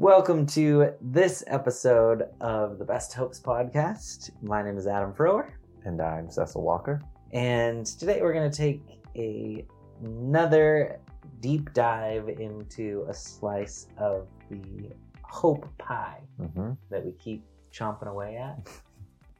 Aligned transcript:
Welcome 0.00 0.46
to 0.46 0.94
this 1.02 1.44
episode 1.46 2.22
of 2.40 2.78
the 2.78 2.86
Best 2.86 3.12
Hopes 3.12 3.38
podcast. 3.38 4.30
My 4.42 4.62
name 4.62 4.78
is 4.78 4.86
Adam 4.86 5.12
Froerer, 5.12 5.50
And 5.84 6.00
I'm 6.00 6.30
Cecil 6.30 6.62
Walker. 6.62 7.02
and 7.34 7.84
today 7.84 8.22
we're 8.22 8.32
going 8.32 8.50
to 8.50 8.56
take 8.56 8.80
a, 9.14 9.66
another 10.02 11.00
deep 11.40 11.74
dive 11.74 12.30
into 12.30 13.04
a 13.10 13.12
slice 13.14 13.88
of 13.98 14.26
the 14.50 14.88
hope 15.22 15.66
pie 15.76 16.20
Mm-hmm. 16.40 16.70
that 16.90 17.04
we 17.04 17.12
keep 17.12 17.44
chomping 17.70 18.08
away 18.08 18.36
at. 18.38 18.66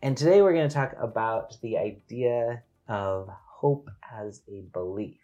And 0.03 0.15
today 0.17 0.41
we're 0.43 0.53
going 0.55 0.69
to 0.69 0.75
talk 0.75 0.95
about 1.01 1.57
the 1.63 1.77
idea 1.79 2.63
of 2.89 3.29
hope 3.47 3.91
as 4.15 4.43
a 4.51 4.61
belief. 4.73 5.21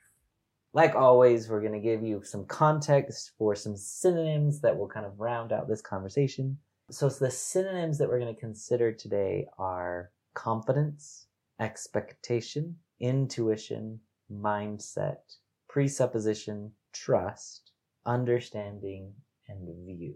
Like 0.77 0.95
always, 0.95 1.49
we're 1.49 1.63
going 1.63 1.73
to 1.73 1.79
give 1.81 2.03
you 2.03 2.21
some 2.23 2.45
context 2.45 3.33
for 3.39 3.55
some 3.55 3.79
synonyms 3.79 4.61
that 4.61 4.77
will 4.77 4.89
kind 4.89 5.07
of 5.07 5.19
round 5.19 5.51
out 5.51 5.69
this 5.69 5.81
conversation. 5.81 6.59
So, 6.91 7.09
the 7.09 7.31
synonyms 7.31 7.97
that 7.97 8.11
we're 8.11 8.19
going 8.19 8.35
to 8.35 8.39
consider 8.39 8.93
today 8.93 9.47
are 9.59 10.11
confidence, 10.35 11.29
expectation, 11.59 12.77
intuition, 13.01 14.01
mindset, 14.31 15.21
presupposition, 15.67 16.73
trust, 16.93 17.71
understanding, 18.05 19.15
and 19.49 19.67
view. 19.87 20.15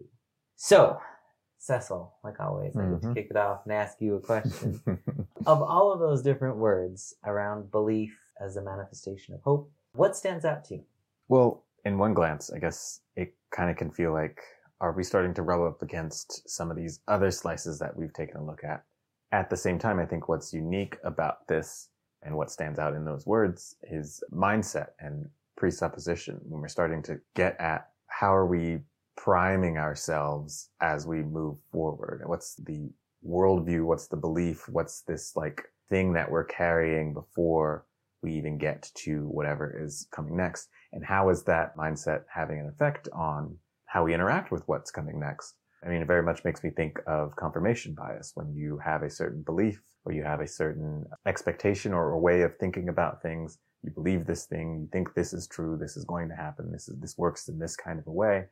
So, 0.56 0.98
Cecil, 1.56 2.12
like 2.22 2.38
always, 2.38 2.76
I 2.76 2.82
get 2.82 3.00
to 3.00 3.08
Mhm. 3.08 3.14
kick 3.14 3.28
it 3.30 3.36
off 3.38 3.64
and 3.64 3.72
ask 3.72 3.98
you 4.02 4.16
a 4.16 4.20
question. 4.20 4.78
of 5.46 5.62
all 5.62 5.90
of 5.90 6.00
those 6.00 6.20
different 6.20 6.58
words 6.58 7.14
around 7.24 7.70
belief 7.70 8.14
as 8.38 8.56
a 8.56 8.62
manifestation 8.62 9.34
of 9.34 9.40
hope, 9.40 9.70
what 10.00 10.16
stands 10.16 10.46
out 10.46 10.64
to 10.64 10.76
you? 10.76 10.84
well, 11.28 11.64
in 11.84 11.98
one 11.98 12.14
glance, 12.14 12.50
I 12.50 12.58
guess 12.58 13.00
it 13.16 13.34
kind 13.50 13.70
of 13.70 13.76
can 13.76 13.90
feel 13.90 14.12
like, 14.12 14.40
are 14.80 14.92
we 14.92 15.04
starting 15.04 15.34
to 15.34 15.42
rub 15.42 15.60
up 15.60 15.82
against 15.82 16.48
some 16.48 16.70
of 16.70 16.76
these 16.76 17.00
other 17.06 17.30
slices 17.30 17.78
that 17.78 17.96
we've 17.96 18.12
taken 18.12 18.36
a 18.38 18.44
look 18.44 18.64
at? 18.64 18.82
At 19.30 19.50
the 19.50 19.56
same 19.56 19.78
time, 19.78 19.98
I 19.98 20.06
think 20.06 20.28
what's 20.28 20.52
unique 20.52 20.96
about 21.04 21.46
this 21.46 21.88
and 22.22 22.34
what 22.34 22.50
stands 22.50 22.78
out 22.78 22.94
in 22.94 23.04
those 23.04 23.26
words 23.26 23.76
is 23.82 24.22
mindset 24.32 24.88
and 25.00 25.28
presupposition 25.56 26.40
when 26.48 26.62
we're 26.62 26.68
starting 26.68 27.02
to 27.04 27.20
get 27.34 27.60
at 27.60 27.90
how 28.06 28.34
are 28.34 28.46
we 28.46 28.80
priming 29.16 29.76
ourselves 29.76 30.70
as 30.80 31.06
we 31.06 31.22
move 31.22 31.58
forward? 31.70 32.22
What's 32.24 32.54
the 32.56 32.90
worldview? 33.26 33.84
What's 33.84 34.08
the 34.08 34.16
belief? 34.16 34.68
What's 34.68 35.02
this 35.02 35.36
like 35.36 35.62
thing 35.90 36.14
that 36.14 36.30
we're 36.30 36.44
carrying 36.44 37.12
before 37.12 37.84
we 38.22 38.34
even 38.34 38.58
get 38.58 38.90
to 38.94 39.26
whatever 39.28 39.76
is 39.82 40.06
coming 40.14 40.36
next? 40.36 40.68
And 40.92 41.04
how 41.04 41.28
is 41.30 41.44
that 41.44 41.76
mindset 41.76 42.22
having 42.32 42.60
an 42.60 42.68
effect 42.68 43.08
on 43.12 43.56
how 43.86 44.04
we 44.04 44.14
interact 44.14 44.50
with 44.50 44.62
what's 44.66 44.90
coming 44.90 45.18
next? 45.20 45.54
I 45.84 45.88
mean, 45.88 46.02
it 46.02 46.06
very 46.06 46.22
much 46.22 46.44
makes 46.44 46.62
me 46.62 46.70
think 46.70 46.98
of 47.06 47.34
confirmation 47.36 47.94
bias 47.94 48.32
when 48.34 48.52
you 48.54 48.78
have 48.84 49.02
a 49.02 49.10
certain 49.10 49.42
belief 49.42 49.80
or 50.04 50.12
you 50.12 50.22
have 50.24 50.40
a 50.40 50.46
certain 50.46 51.04
expectation 51.26 51.92
or 51.92 52.12
a 52.12 52.18
way 52.18 52.42
of 52.42 52.56
thinking 52.58 52.88
about 52.88 53.22
things. 53.22 53.58
You 53.82 53.90
believe 53.90 54.26
this 54.26 54.44
thing, 54.44 54.80
you 54.80 54.88
think 54.92 55.14
this 55.14 55.32
is 55.32 55.46
true, 55.46 55.78
this 55.80 55.96
is 55.96 56.04
going 56.04 56.28
to 56.28 56.36
happen, 56.36 56.70
this 56.70 56.88
is, 56.88 56.98
this 57.00 57.16
works 57.16 57.48
in 57.48 57.58
this 57.58 57.76
kind 57.76 57.98
of 57.98 58.06
a 58.06 58.12
way. 58.12 58.46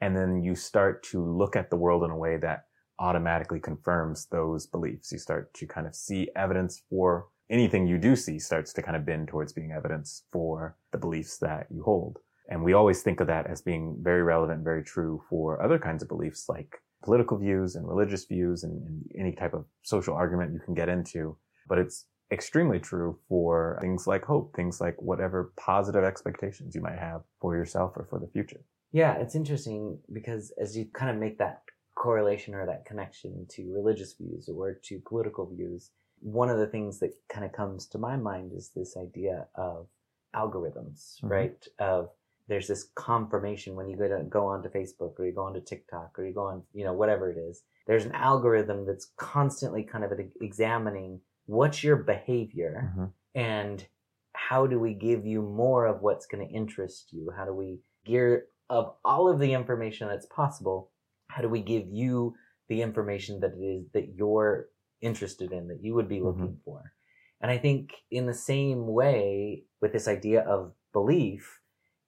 And 0.00 0.16
then 0.16 0.42
you 0.42 0.56
start 0.56 1.04
to 1.04 1.24
look 1.24 1.54
at 1.54 1.70
the 1.70 1.76
world 1.76 2.02
in 2.02 2.10
a 2.10 2.16
way 2.16 2.36
that 2.38 2.64
automatically 2.98 3.60
confirms 3.60 4.26
those 4.26 4.66
beliefs. 4.66 5.12
You 5.12 5.18
start 5.18 5.54
to 5.54 5.66
kind 5.66 5.86
of 5.86 5.94
see 5.94 6.28
evidence 6.34 6.82
for 6.90 7.26
anything 7.52 7.86
you 7.86 7.98
do 7.98 8.16
see 8.16 8.38
starts 8.38 8.72
to 8.72 8.82
kind 8.82 8.96
of 8.96 9.04
bend 9.04 9.28
towards 9.28 9.52
being 9.52 9.72
evidence 9.72 10.24
for 10.32 10.74
the 10.90 10.98
beliefs 10.98 11.36
that 11.38 11.66
you 11.70 11.82
hold. 11.82 12.18
And 12.48 12.64
we 12.64 12.72
always 12.72 13.02
think 13.02 13.20
of 13.20 13.26
that 13.28 13.46
as 13.46 13.60
being 13.60 13.98
very 14.00 14.22
relevant, 14.22 14.64
very 14.64 14.82
true 14.82 15.22
for 15.28 15.62
other 15.62 15.78
kinds 15.78 16.02
of 16.02 16.08
beliefs 16.08 16.48
like 16.48 16.78
political 17.04 17.36
views 17.36 17.76
and 17.76 17.86
religious 17.86 18.24
views 18.24 18.64
and, 18.64 18.82
and 18.86 19.04
any 19.18 19.32
type 19.32 19.52
of 19.52 19.66
social 19.82 20.14
argument 20.14 20.52
you 20.52 20.60
can 20.60 20.74
get 20.74 20.88
into. 20.88 21.36
But 21.68 21.78
it's 21.78 22.06
extremely 22.32 22.80
true 22.80 23.18
for 23.28 23.78
things 23.82 24.06
like 24.06 24.24
hope, 24.24 24.56
things 24.56 24.80
like 24.80 25.00
whatever 25.00 25.52
positive 25.56 26.04
expectations 26.04 26.74
you 26.74 26.80
might 26.80 26.98
have 26.98 27.20
for 27.40 27.54
yourself 27.54 27.92
or 27.96 28.06
for 28.08 28.18
the 28.18 28.28
future. 28.28 28.64
Yeah, 28.92 29.14
it's 29.14 29.34
interesting 29.34 29.98
because 30.12 30.52
as 30.60 30.76
you 30.76 30.86
kind 30.94 31.10
of 31.10 31.18
make 31.18 31.38
that 31.38 31.62
correlation 31.94 32.54
or 32.54 32.66
that 32.66 32.86
connection 32.86 33.46
to 33.50 33.72
religious 33.74 34.14
views 34.14 34.48
or 34.48 34.74
to 34.84 35.00
political 35.06 35.46
views, 35.46 35.90
one 36.22 36.48
of 36.48 36.58
the 36.58 36.66
things 36.66 37.00
that 37.00 37.12
kind 37.28 37.44
of 37.44 37.52
comes 37.52 37.86
to 37.88 37.98
my 37.98 38.16
mind 38.16 38.52
is 38.52 38.70
this 38.70 38.96
idea 38.96 39.46
of 39.54 39.88
algorithms, 40.34 41.20
Mhm. 41.20 41.30
right? 41.30 41.68
Of 41.78 42.10
there's 42.48 42.68
this 42.68 42.84
confirmation 42.94 43.74
when 43.76 43.88
you 43.88 43.96
go 43.96 44.08
to 44.08 44.24
go 44.24 44.46
onto 44.46 44.68
Facebook 44.68 45.18
or 45.18 45.26
you 45.26 45.32
go 45.32 45.44
onto 45.44 45.60
TikTok 45.60 46.18
or 46.18 46.24
you 46.24 46.32
go 46.34 46.44
on, 46.44 46.62
you 46.72 46.84
know, 46.84 46.92
whatever 46.92 47.30
it 47.30 47.38
is. 47.38 47.62
There's 47.86 48.04
an 48.04 48.12
algorithm 48.12 48.84
that's 48.86 49.06
constantly 49.16 49.84
kind 49.84 50.04
of 50.04 50.12
examining 50.40 51.20
what's 51.46 51.82
your 51.82 51.96
behavior 51.96 52.92
Mhm. 52.96 53.12
and 53.34 53.86
how 54.34 54.66
do 54.66 54.78
we 54.78 54.94
give 54.94 55.26
you 55.26 55.42
more 55.42 55.86
of 55.86 56.02
what's 56.02 56.26
going 56.26 56.46
to 56.46 56.52
interest 56.54 57.12
you? 57.12 57.30
How 57.30 57.44
do 57.44 57.52
we 57.54 57.80
gear 58.04 58.48
of 58.70 58.96
all 59.04 59.28
of 59.28 59.38
the 59.38 59.52
information 59.52 60.08
that's 60.08 60.26
possible? 60.26 60.90
How 61.28 61.42
do 61.42 61.48
we 61.48 61.62
give 61.62 61.88
you 61.88 62.34
the 62.68 62.82
information 62.82 63.40
that 63.40 63.52
it 63.54 63.62
is 63.62 63.90
that 63.90 64.14
you're 64.14 64.68
interested 65.02 65.52
in, 65.52 65.68
that 65.68 65.82
you 65.82 65.94
would 65.94 66.08
be 66.08 66.16
mm-hmm. 66.16 66.26
looking 66.26 66.58
for? 66.64 66.92
And 67.40 67.50
I 67.50 67.58
think 67.58 67.92
in 68.10 68.26
the 68.26 68.34
same 68.34 68.86
way 68.86 69.64
with 69.80 69.92
this 69.92 70.08
idea 70.08 70.42
of 70.42 70.72
belief 70.92 71.60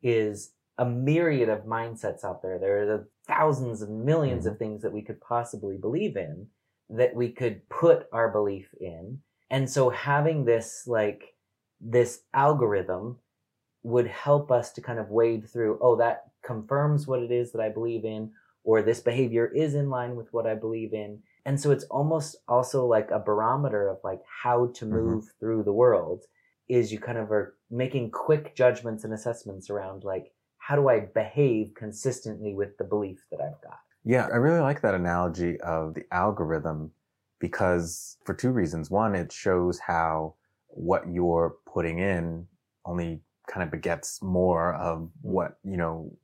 is 0.03 0.53
a 0.79 0.85
myriad 0.85 1.49
of 1.49 1.65
mindsets 1.65 2.25
out 2.25 2.43
there. 2.43 2.59
There 2.59 2.83
are 2.83 2.87
the 2.87 3.07
thousands 3.27 3.83
and 3.83 4.07
1000000s 4.07 4.39
of 4.39 4.45
mm-hmm. 4.45 4.59
things 4.59 4.83
that 4.83 4.93
we 4.93 5.03
could 5.03 5.21
possibly 5.21 5.77
believe 5.77 6.17
in 6.17 6.47
that 6.91 7.15
we 7.15 7.31
could 7.31 7.69
put 7.69 8.07
our 8.13 8.31
belief 8.31 8.69
in. 8.81 9.19
And 9.51 9.69
so 9.69 9.91
having 9.91 10.45
this 10.45 10.85
like 10.87 11.35
this 11.81 12.21
algorithm 12.33 13.19
would 13.83 14.07
help 14.07 14.51
us 14.51 14.73
to 14.73 14.81
kind 14.81 14.99
of 14.99 15.11
wade 15.11 15.49
through, 15.49 15.79
oh, 15.81 15.97
that 15.97 16.25
confirms 16.45 17.07
what 17.07 17.23
it 17.23 17.31
is 17.31 17.53
that 17.53 17.61
I 17.61 17.69
believe 17.69 18.05
in, 18.05 18.31
or 18.65 18.83
this 18.83 19.01
behavior 19.01 19.47
is 19.47 19.75
in 19.75 19.91
line 19.91 20.17
with 20.17 20.33
what 20.33 20.47
I 20.47 20.55
believe 20.55 20.93
in. 20.93 21.23
And 21.45 21.61
so 21.61 21.71
it's 21.71 21.85
almost 21.85 22.37
also 22.49 22.87
like 22.87 23.11
a 23.11 23.19
barometer 23.19 23.89
of 23.89 23.99
like 24.03 24.23
how 24.43 24.69
to 24.75 24.85
Mhm. 24.87 24.91
move 24.91 25.33
through 25.39 25.63
the 25.65 25.73
world 25.73 26.25
is 26.69 26.91
you 26.91 26.99
kind 26.99 27.19
of 27.19 27.31
are 27.31 27.57
making 27.71 28.11
quick 28.11 28.57
judgments 28.57 29.05
and 29.05 29.13
assessments 29.13 29.69
around 29.69 30.03
like, 30.03 30.33
how 30.57 30.77
do 30.77 30.89
I 30.89 31.01
behave 31.01 31.75
consistently 31.75 32.55
with 32.55 32.79
the 32.79 32.85
belief 32.85 33.27
that 33.31 33.41
I've 33.41 33.61
got? 33.61 33.79
Yeah, 34.03 34.27
I 34.33 34.37
really 34.37 34.61
like 34.61 34.81
that 34.81 34.95
analogy 34.95 35.61
of 35.61 35.95
the 35.95 36.05
algorithm 36.11 36.93
because 37.39 38.17
for 38.25 38.35
two 38.35 38.51
reasons. 38.51 38.91
One, 38.91 39.15
it 39.15 39.31
shows 39.31 39.79
how 39.79 40.37
what 40.69 41.07
you're 41.13 41.57
putting 41.67 41.99
in 41.99 42.49
only 42.87 43.21
kind 43.47 43.63
of 43.63 43.71
begets 43.71 44.23
more 44.23 44.75
of 44.75 45.11
what, 45.21 45.59
you 45.63 45.77
know, 45.77 46.17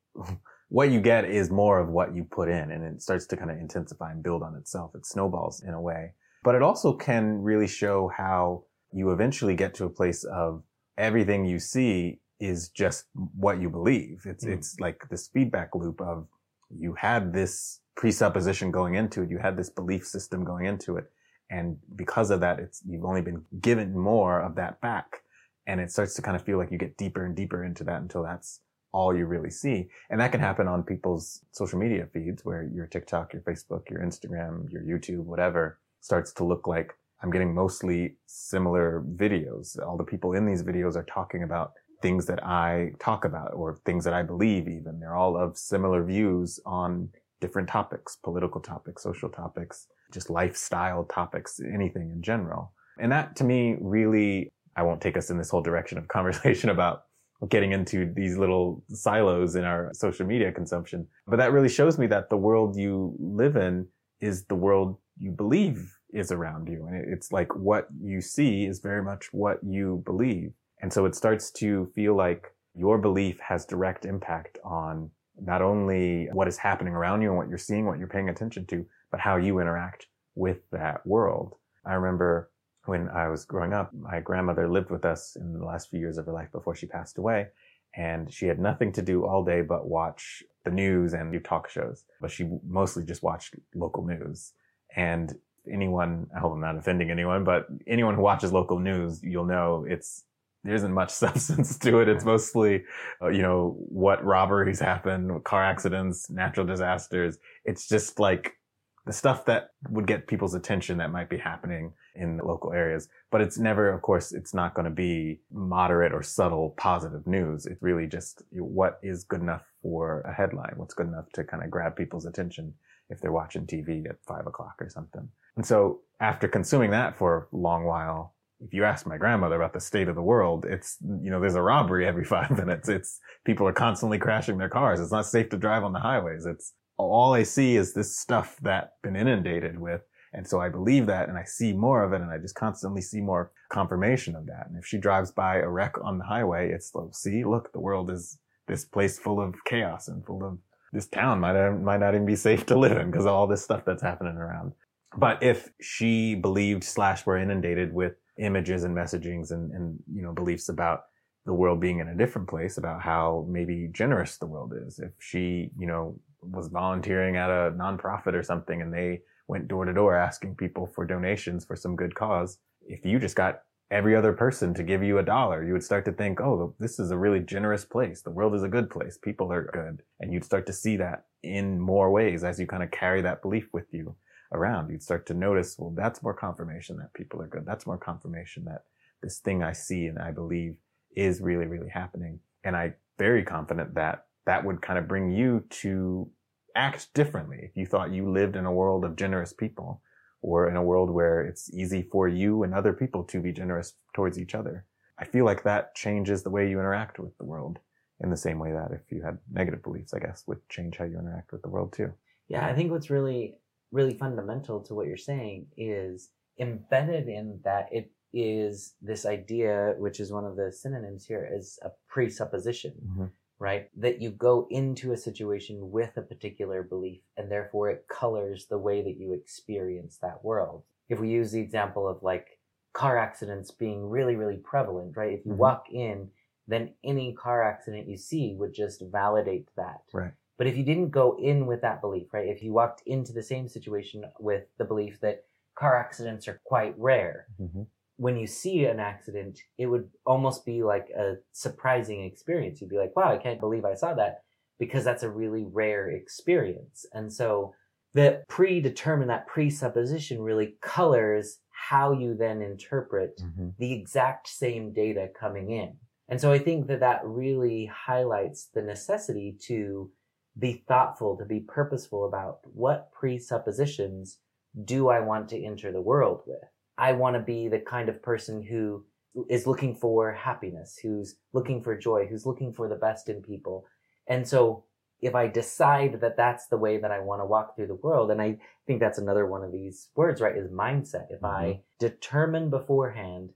what 0.71 0.91
you 0.91 1.01
get 1.01 1.25
is 1.25 1.51
more 1.51 1.81
of 1.81 1.89
what 1.89 2.15
you 2.15 2.25
put 2.25 2.49
in 2.49 2.71
and 2.71 2.85
it 2.85 3.03
starts 3.03 3.27
to 3.27 3.37
kind 3.37 3.51
of 3.51 3.59
intensify 3.59 4.13
and 4.13 4.23
build 4.23 4.43
on 4.43 4.55
itself. 4.55 4.93
It 4.95 5.05
snowballs 5.05 5.63
in 5.63 5.75
a 5.75 5.81
way. 5.81 6.13
But 6.45 6.55
it 6.55 6.63
also 6.63 6.95
can 6.95 7.43
really 7.43 7.67
show 7.67 8.09
how 8.17 8.65
you 8.93 9.11
eventually 9.11 9.55
get 9.57 9.75
to 9.75 9.85
a 9.85 9.91
place 9.91 10.25
of 10.25 10.63
everything 10.97 11.45
you 11.45 11.59
see 11.59 12.21
is 12.39 12.69
just 12.69 13.07
what 13.37 13.61
you 13.61 13.69
believe. 13.69 14.23
It's, 14.25 14.45
Mm. 14.45 14.53
it's 14.55 14.79
like 14.81 15.09
this 15.11 15.29
feedback 15.29 15.75
loop 15.75 16.01
of 16.01 16.29
you 16.71 16.95
had 16.95 17.33
this 17.33 17.81
presupposition 17.97 18.71
going 18.71 18.95
into 18.95 19.23
it. 19.23 19.31
You 19.31 19.39
had 19.39 19.57
this 19.57 19.71
belief 19.71 20.07
system 20.07 20.45
going 20.45 20.67
into 20.67 20.97
it. 20.97 21.11
And 21.51 21.79
because 21.97 22.31
of 22.31 22.41
that, 22.41 22.61
it's, 22.61 22.81
you've 22.89 23.05
only 23.05 23.23
been 23.23 23.45
given 23.61 23.99
more 23.99 24.41
of 24.41 24.55
that 24.55 24.81
back. 24.81 25.25
And 25.67 25.81
it 25.81 25.91
starts 25.91 26.15
to 26.15 26.23
kind 26.23 26.37
of 26.37 26.45
feel 26.45 26.59
like 26.59 26.71
you 26.71 26.79
get 26.79 26.97
deeper 26.97 27.25
and 27.25 27.35
deeper 27.35 27.65
into 27.65 27.83
that 27.85 28.01
until 28.01 28.23
that's 28.23 28.61
all 28.93 29.17
you 29.17 29.27
really 29.27 29.51
see. 29.51 29.89
And 30.11 30.21
that 30.21 30.33
can 30.33 30.41
happen 30.41 30.67
on 30.69 30.83
people's 30.83 31.43
social 31.53 31.79
media 31.79 32.07
feeds 32.13 32.45
where 32.45 32.63
your 32.63 32.87
TikTok, 32.87 33.33
your 33.33 33.43
Facebook, 33.43 33.89
your 33.89 34.01
Instagram, 34.01 34.71
your 34.71 34.83
YouTube, 34.83 35.25
whatever 35.25 35.79
starts 36.01 36.33
to 36.33 36.45
look 36.45 36.67
like 36.67 36.95
I'm 37.23 37.31
getting 37.31 37.55
mostly 37.55 38.17
similar 38.27 39.05
videos. 39.17 39.79
All 39.87 39.97
the 39.97 40.05
people 40.05 40.33
in 40.33 40.47
these 40.47 40.63
videos 40.63 40.97
are 40.97 41.03
talking 41.03 41.43
about 41.43 41.73
things 42.01 42.27
that 42.27 42.45
I 42.45 42.93
talk 42.99 43.25
about 43.25 43.53
or 43.53 43.77
things 43.85 44.05
that 44.05 44.15
I 44.15 44.23
believe 44.23 44.69
even. 44.69 45.01
They're 45.01 45.17
all 45.17 45.37
of 45.37 45.59
similar 45.59 46.03
views 46.03 46.59
on 46.65 47.11
different 47.41 47.69
topics, 47.69 48.17
political 48.17 48.61
topics, 48.61 49.03
social 49.03 49.29
topics, 49.29 49.87
just 50.13 50.31
lifestyle 50.31 51.05
topics, 51.05 51.61
anything 51.61 52.11
in 52.11 52.23
general. 52.23 52.73
And 52.99 53.13
that 53.13 53.37
to 53.37 53.45
me 53.45 53.77
really, 53.81 54.51
I 54.77 54.83
won't 54.83 55.03
take 55.03 55.17
us 55.17 55.31
in 55.31 55.37
this 55.37 55.51
whole 55.51 55.63
direction 55.63 55.99
of 55.99 56.09
conversation 56.09 56.71
about 56.71 57.05
getting 57.49 57.73
into 57.73 58.13
these 58.15 58.37
little 58.37 58.85
silos 58.89 59.57
in 59.57 59.65
our 59.65 59.91
social 59.95 60.27
media 60.27 60.53
consumption. 60.53 61.07
But 61.27 61.39
that 61.39 61.53
really 61.53 61.69
shows 61.69 61.99
me 61.99 62.07
that 62.09 62.29
the 62.29 62.37
world 62.37 62.77
you 62.77 63.15
live 63.19 63.57
in 63.57 63.87
is 64.21 64.45
the 64.45 64.55
world 64.55 64.99
you 65.17 65.31
believe 65.31 65.91
is 66.13 66.33
around 66.33 66.69
you. 66.69 66.87
And 66.87 67.13
it's 67.13 67.33
like 67.33 67.55
what 67.55 67.89
you 68.03 68.21
see 68.21 68.65
is 68.65 68.81
very 68.81 69.03
much 69.03 69.29
what 69.33 69.59
you 69.63 70.03
believe. 70.05 70.53
And 70.83 70.93
so 70.93 71.05
it 71.07 71.15
starts 71.15 71.51
to 71.53 71.91
feel 71.95 72.17
like 72.17 72.47
your 72.75 72.99
belief 72.99 73.39
has 73.41 73.67
direct 73.67 74.05
impact 74.05 74.59
on 74.65 75.11
not 75.43 75.63
only 75.63 76.29
what 76.33 76.49
is 76.49 76.59
happening 76.59 76.95
around 76.95 77.23
you 77.23 77.29
and 77.29 77.37
what 77.37 77.49
you're 77.49 77.59
seeing, 77.59 77.87
what 77.87 77.99
you're 77.99 78.09
paying 78.09 78.29
attention 78.29 78.67
to, 78.67 78.85
but 79.11 79.21
how 79.21 79.37
you 79.37 79.61
interact 79.61 80.07
with 80.35 80.59
that 80.73 81.07
world. 81.07 81.55
I 81.87 81.95
remember 81.95 82.51
when 82.91 83.09
I 83.09 83.29
was 83.29 83.45
growing 83.45 83.73
up, 83.73 83.93
my 83.95 84.19
grandmother 84.19 84.69
lived 84.69 84.91
with 84.91 85.05
us 85.05 85.37
in 85.37 85.53
the 85.53 85.65
last 85.65 85.91
few 85.91 86.01
years 86.01 86.19
of 86.19 86.27
her 86.27 86.33
life 86.33 86.51
before 86.51 86.75
she 86.75 86.87
passed 86.87 87.19
away. 87.19 87.47
And 87.95 88.33
she 88.35 88.47
had 88.47 88.59
nothing 88.59 88.91
to 88.95 89.03
do 89.03 89.25
all 89.25 89.45
day 89.45 89.63
but 89.63 89.89
watch 89.89 90.43
the 90.65 90.73
news 90.73 91.15
and 91.15 91.33
do 91.33 91.39
talk 91.39 91.71
shows. 91.71 92.03
But 92.21 92.33
she 92.33 92.51
mostly 92.67 93.05
just 93.05 93.23
watched 93.23 93.55
local 93.77 94.05
news. 94.05 94.55
And 94.97 95.33
anyone, 95.73 96.27
I 96.35 96.41
hope 96.41 96.53
I'm 96.53 96.61
not 96.61 96.77
offending 96.77 97.13
anyone, 97.13 97.45
but 97.45 97.69
anyone 97.87 98.17
who 98.17 98.23
watches 98.23 98.53
local 98.53 98.81
news, 98.81 99.23
you'll 99.23 99.47
know 99.47 99.87
it's, 99.89 100.25
there 100.65 100.75
isn't 100.75 100.93
much 100.93 101.11
substance 101.25 101.79
to 101.79 102.01
it. 102.01 102.09
It's 102.09 102.25
mostly, 102.25 102.83
uh, 103.23 103.29
you 103.29 103.43
know, 103.43 103.77
what 103.79 104.25
robberies 104.25 104.81
happen, 104.81 105.41
car 105.43 105.63
accidents, 105.63 106.29
natural 106.29 106.67
disasters. 106.67 107.39
It's 107.65 107.87
just 107.87 108.19
like 108.19 108.57
the 109.07 109.13
stuff 109.13 109.45
that 109.47 109.71
would 109.89 110.07
get 110.07 110.27
people's 110.27 110.55
attention 110.55 110.99
that 110.99 111.11
might 111.11 111.29
be 111.29 111.39
happening 111.39 111.93
in 112.15 112.39
local 112.39 112.73
areas. 112.73 113.09
But 113.31 113.41
it's 113.41 113.59
never, 113.59 113.91
of 113.91 114.03
course, 114.03 114.33
it's 114.33 114.53
not 114.53 114.75
going 114.75 114.85
to 114.85 114.91
be 114.91 115.41
moderate 115.53 116.13
or 116.13 116.23
subtle 116.23 116.75
positive 116.77 117.27
news. 117.27 117.67
It's 117.67 117.83
really 117.83 118.07
just 118.07 118.43
what 118.51 118.99
is 119.03 119.25
good 119.25 119.41
enough 119.41 119.63
for 119.83 120.21
a 120.23 120.33
headline, 120.33 120.75
what's 120.77 120.95
good 120.95 121.09
enough 121.09 121.31
to 121.35 121.45
kind 121.45 121.63
of 121.63 121.71
grab 121.71 121.97
people's 121.97 122.27
attention 122.27 122.75
if 123.09 123.21
they're 123.21 123.33
watching 123.33 123.67
TV 123.67 124.09
at 124.09 124.17
five 124.27 124.47
o'clock 124.47 124.75
or 124.81 124.89
something. 124.89 125.29
And 125.57 125.67
so 125.67 126.01
after 126.21 126.47
consuming 126.47 126.91
that 126.91 127.19
for 127.19 127.49
a 127.53 127.57
long 127.57 127.85
while, 127.85 128.35
if 128.61 128.75
you 128.75 128.85
ask 128.85 129.07
my 129.07 129.17
grandmother 129.17 129.57
about 129.57 129.73
the 129.73 129.81
state 129.81 130.09
of 130.09 130.15
the 130.15 130.23
world, 130.23 130.67
it's, 130.67 130.99
you 131.23 131.31
know, 131.31 131.41
there's 131.41 131.55
a 131.55 131.63
robbery 131.63 132.07
every 132.07 132.25
five 132.37 132.51
minutes. 132.51 132.89
It's 132.89 133.19
people 133.45 133.67
are 133.67 133.73
constantly 133.73 134.19
crashing 134.19 134.59
their 134.59 134.69
cars. 134.69 135.01
It's 135.01 135.13
not 135.13 135.27
safe 135.27 135.49
to 135.51 135.57
drive 135.57 135.83
on 135.83 135.93
the 135.93 136.01
highways. 136.01 136.47
It's 136.47 136.75
all 137.09 137.35
I 137.35 137.43
see 137.43 137.77
is 137.77 137.95
this 137.95 138.19
stuff 138.19 138.57
that 138.63 138.95
been 139.03 139.17
inundated 139.17 139.79
with. 139.79 140.03
And 140.33 140.47
so 140.47 140.61
I 140.61 140.69
believe 140.69 141.07
that 141.07 141.29
and 141.29 141.37
I 141.37 141.45
see 141.45 141.73
more 141.73 142.05
of 142.05 142.13
it 142.13 142.21
and 142.21 142.31
I 142.31 142.39
just 142.39 142.55
constantly 142.55 143.03
see 143.03 143.21
more 143.21 143.51
confirmation 143.69 144.37
of 144.37 144.47
that. 144.47 144.67
And 144.69 144.79
if 144.79 144.87
she 144.87 144.99
drives 144.99 145.33
by 145.33 145.57
a 145.57 145.69
wreck 145.69 145.95
on 146.03 146.19
the 146.19 146.25
highway, 146.25 146.71
it's 146.71 146.95
like, 146.95 147.15
see, 147.15 147.45
look, 147.45 147.73
the 147.73 147.81
world 147.81 148.11
is 148.11 148.39
this 148.69 148.85
place 148.85 149.19
full 149.19 149.41
of 149.41 149.55
chaos 149.65 150.07
and 150.07 150.25
full 150.25 150.45
of 150.45 150.59
this 150.93 151.09
town 151.09 151.41
might, 151.41 151.71
might 151.71 152.01
not 152.01 152.15
even 152.15 152.27
be 152.27 152.37
safe 152.37 152.65
to 152.67 152.79
live 152.79 152.97
in 152.97 153.11
because 153.11 153.27
of 153.27 153.33
all 153.33 153.47
this 153.47 153.65
stuff 153.65 153.85
that's 153.85 154.03
happening 154.03 154.37
around. 154.37 154.73
But 155.17 155.43
if 155.43 155.71
she 155.81 156.37
believed 156.37 156.85
slash 156.85 157.27
were 157.27 157.37
inundated 157.37 157.93
with 157.93 158.15
images 158.39 158.85
and 158.85 158.97
messagings 158.97 159.51
and, 159.51 159.73
and, 159.73 159.99
you 160.13 160.23
know, 160.23 160.33
beliefs 160.33 160.69
about 160.69 161.03
the 161.47 161.55
world 161.55 161.81
being 161.81 161.99
in 161.99 162.09
a 162.09 162.17
different 162.17 162.49
place, 162.49 162.79
about 162.79 163.03
how 163.03 163.47
maybe 163.49 163.89
generous 163.93 164.37
the 164.37 164.47
world 164.47 164.73
is, 164.87 165.01
if 165.01 165.11
she, 165.19 165.71
you 165.77 165.87
know, 165.87 166.17
was 166.43 166.69
volunteering 166.69 167.37
at 167.37 167.51
a 167.51 167.73
nonprofit 167.73 168.35
or 168.35 168.43
something 168.43 168.83
and 168.83 168.93
they 168.93 169.21
went 169.49 169.69
door 169.69 169.85
to 169.85 169.93
door 169.93 170.15
asking 170.15 170.55
people 170.55 170.87
for 170.87 171.05
donations 171.05 171.65
for 171.65 171.77
some 171.77 171.97
good 171.97 172.15
cause, 172.15 172.59
if 172.87 173.05
you 173.05 173.19
just 173.19 173.37
got 173.37 173.63
every 173.91 174.15
other 174.15 174.33
person 174.33 174.73
to 174.73 174.85
give 174.85 175.03
you 175.03 175.19
a 175.19 175.23
dollar, 175.23 175.65
you 175.65 175.73
would 175.73 175.83
start 175.83 176.05
to 176.05 176.13
think, 176.13 176.41
oh, 176.41 176.75
this 176.79 177.01
is 177.01 177.11
a 177.11 177.19
really 177.19 177.41
generous 177.41 177.85
place. 177.85 178.23
The 178.23 178.31
world 178.31 178.55
is 178.55 178.63
a 178.63 178.69
good 178.69 178.89
place. 178.89 179.19
People 179.19 179.53
are 179.53 179.69
good. 179.73 180.03
And 180.21 180.33
you'd 180.33 180.45
start 180.45 180.67
to 180.67 180.73
see 180.73 180.97
that 180.99 181.25
in 181.43 181.81
more 181.81 182.11
ways 182.11 182.45
as 182.45 182.61
you 182.61 182.67
kind 182.67 182.85
of 182.85 182.91
carry 182.93 183.21
that 183.23 183.43
belief 183.43 183.69
with 183.73 183.87
you 183.93 184.15
around. 184.53 184.91
You'd 184.91 185.03
start 185.03 185.27
to 185.27 185.35
notice, 185.35 185.77
well, 185.79 185.93
that's 185.97 186.23
more 186.23 186.35
confirmation 186.35 186.97
that 186.99 187.13
people 187.15 187.43
are 187.43 187.49
good. 187.49 187.67
That's 187.67 187.87
more 187.87 187.99
confirmation 187.99 188.65
that 188.67 188.85
this 189.23 189.39
thing 189.39 189.63
I 189.63 189.73
see 189.73 190.07
and 190.07 190.19
I 190.19 190.31
believe 190.31 190.77
is 191.17 191.41
really, 191.41 191.67
really 191.67 191.89
happening. 191.89 192.39
And 192.63 192.77
I'm 192.77 192.95
very 193.19 193.43
confident 193.43 193.95
that 193.95 194.27
that 194.47 194.65
would 194.65 194.83
kind 194.83 194.99
of 194.99 195.09
bring 195.09 195.31
you 195.31 195.65
to 195.71 196.31
act 196.75 197.13
differently. 197.15 197.59
If 197.63 197.77
you 197.77 197.87
thought 197.87 198.13
you 198.13 198.31
lived 198.31 198.57
in 198.57 198.67
a 198.67 198.73
world 198.73 199.05
of 199.05 199.17
generous 199.17 199.53
people 199.53 200.03
or 200.43 200.69
in 200.69 200.77
a 200.77 200.83
world 200.83 201.11
where 201.11 201.43
it's 201.43 201.73
easy 201.75 202.03
for 202.11 202.29
you 202.29 202.63
and 202.63 202.75
other 202.75 202.93
people 202.93 203.25
to 203.25 203.41
be 203.41 203.53
generous 203.53 203.95
towards 204.15 204.39
each 204.39 204.55
other. 204.55 204.87
I 205.19 205.25
feel 205.27 205.45
like 205.45 205.63
that 205.65 205.95
changes 205.95 206.43
the 206.43 206.51
way 206.51 206.71
you 206.71 206.79
interact 206.79 207.19
with 207.19 207.37
the 207.37 207.45
world 207.45 207.79
in 208.23 208.31
the 208.31 208.37
same 208.37 208.59
way 208.59 208.73
that 208.73 208.91
if 208.93 209.13
you 209.13 209.23
had 209.23 209.39
negative 209.53 209.83
beliefs, 209.83 210.15
I 210.15 210.19
guess, 210.19 210.45
would 210.47 210.67
change 210.69 210.97
how 210.97 211.05
you 211.05 211.19
interact 211.19 211.53
with 211.53 211.63
the 211.63 211.69
world 211.69 211.93
too. 211.93 212.13
Yeah, 212.49 212.67
I 212.67 212.75
think 212.75 212.91
what's 212.91 213.11
really, 213.11 213.57
really 213.93 214.15
fundamental 214.15 214.81
to 214.85 214.95
what 214.95 215.07
you're 215.07 215.17
saying 215.17 215.67
is 215.77 216.31
embedded 216.59 217.29
in 217.29 217.61
that 217.65 217.89
it 217.93 218.11
is 218.33 218.95
this 219.03 219.27
idea, 219.27 219.95
which 219.99 220.21
is 220.21 220.33
one 220.33 220.45
of 220.45 220.57
the 220.57 220.73
synonyms 220.73 221.27
here, 221.27 221.49
is 221.53 221.79
a 221.83 221.91
presupposition. 222.09 222.95
Mm-hmm 223.07 223.27
right? 223.61 223.89
That 223.97 224.21
you 224.21 224.31
go 224.31 224.67
into 224.71 225.13
a 225.13 225.17
situation 225.17 225.91
with 225.93 226.17
a 226.17 226.23
particular 226.23 226.83
belief 226.83 227.21
and 227.37 227.53
therefore 227.53 227.91
it 227.91 228.07
colors 228.09 228.67
the 228.67 228.79
way 228.79 229.03
that 229.03 229.19
you 229.19 229.33
experience 229.33 230.17
that 230.17 230.43
world. 230.43 230.83
If 231.09 231.21
we 231.21 231.29
use 231.29 231.53
the 231.53 231.61
example 231.61 232.09
of 232.09 232.23
like 232.23 232.59
car 232.95 233.19
accidents 233.19 233.71
being 233.71 234.09
really, 234.09 234.35
really 234.35 234.57
prevalent, 234.57 235.17
right? 235.17 235.35
If 235.35 235.45
you 235.45 235.53
mm-hmm. 235.53 235.61
walk 235.61 235.87
in, 235.93 236.31
then 236.67 236.95
any 237.05 237.35
car 237.35 237.63
accident 237.63 238.09
you 238.09 238.17
see 238.17 238.55
would 238.55 238.73
just 238.73 239.03
validate 239.03 239.69
that. 239.77 240.03
Right. 240.13 240.33
But 240.57 240.67
if 240.67 240.77
you 240.77 240.83
didn't 240.83 241.11
go 241.11 241.37
in 241.39 241.67
with 241.67 241.83
that 241.83 242.01
belief, 242.01 242.33
right? 242.33 242.49
If 242.49 242.63
you 242.63 242.73
walked 242.73 243.03
into 243.07 243.33
the 243.33 243.43
same 243.43 243.69
situation 243.69 244.25
with 244.39 244.65
the 244.79 244.85
belief 244.85 245.21
that 245.21 245.45
car 245.75 245.97
accidents 245.97 246.49
are 246.49 246.61
quite 246.65 246.95
rare, 246.99 247.47
mm-hmm 247.61 247.83
when 248.21 248.37
you 248.37 248.47
see 248.47 248.85
an 248.85 249.01
accident, 249.01 249.59
it 249.79 249.87
would 249.87 250.07
almost 250.27 250.67
be 250.67 250.83
like 250.83 251.09
a 251.19 251.37
surprising 251.53 252.23
experience. 252.23 252.79
You'd 252.79 252.91
be 252.91 252.99
like, 252.99 253.17
wow, 253.17 253.33
I 253.33 253.39
can't 253.39 253.59
believe 253.59 253.87
I 253.87 253.95
saw 253.95 254.13
that 254.13 254.43
because 254.79 255.05
that's 255.05 255.23
a 255.23 255.31
really 255.31 255.65
rare 255.65 256.11
experience. 256.11 257.07
And 257.15 257.33
so 257.33 257.73
the 258.13 258.43
predetermined, 258.47 259.31
that 259.31 259.47
presupposition 259.47 260.43
really 260.43 260.77
colors 260.83 261.61
how 261.71 262.13
you 262.13 262.37
then 262.39 262.61
interpret 262.61 263.41
mm-hmm. 263.41 263.69
the 263.79 263.95
exact 263.95 264.49
same 264.49 264.93
data 264.93 265.29
coming 265.41 265.71
in. 265.71 265.95
And 266.29 266.39
so 266.39 266.53
I 266.53 266.59
think 266.59 266.89
that 266.89 267.01
that 267.01 267.23
really 267.25 267.87
highlights 267.87 268.69
the 268.75 268.83
necessity 268.83 269.57
to 269.63 270.11
be 270.59 270.85
thoughtful, 270.87 271.39
to 271.39 271.47
be 271.47 271.61
purposeful 271.61 272.29
about 272.29 272.59
what 272.65 273.11
presuppositions 273.13 274.41
do 274.85 275.09
I 275.09 275.21
want 275.21 275.49
to 275.49 275.65
enter 275.65 275.91
the 275.91 276.03
world 276.03 276.43
with? 276.47 276.59
I 277.01 277.13
want 277.13 277.35
to 277.35 277.41
be 277.41 277.69
the 277.69 277.79
kind 277.79 278.09
of 278.11 278.23
person 278.23 278.63
who 278.63 279.07
is 279.49 279.67
looking 279.67 279.95
for 279.95 280.33
happiness, 280.33 280.99
who's 281.03 281.37
looking 281.55 281.83
for 281.83 281.97
joy, 281.97 282.27
who's 282.27 282.45
looking 282.45 282.73
for 282.75 282.89
the 282.89 282.97
best 282.97 283.29
in 283.29 283.41
people. 283.43 283.87
And 284.27 284.47
so 284.47 284.85
if 285.23 285.35
I 285.35 285.49
decide 285.49 286.21
that 286.21 286.37
that's 286.37 286.67
the 286.67 286.77
way 286.77 286.99
that 286.99 287.11
I 287.11 287.21
want 287.21 287.41
to 287.41 287.47
walk 287.47 287.75
through 287.75 287.87
the 287.87 287.95
world, 287.95 288.31
and 288.31 288.41
I 288.41 288.59
think 288.87 289.01
that's 289.01 289.19
another 289.19 289.47
one 289.47 289.65
of 289.65 289.73
these 289.73 290.09
words, 290.15 290.41
right, 290.41 290.57
is 290.57 290.71
mindset. 290.71 291.31
If 291.31 291.41
mm-hmm. 291.41 291.47
I 291.47 291.81
determine 291.99 292.69
beforehand, 292.69 293.53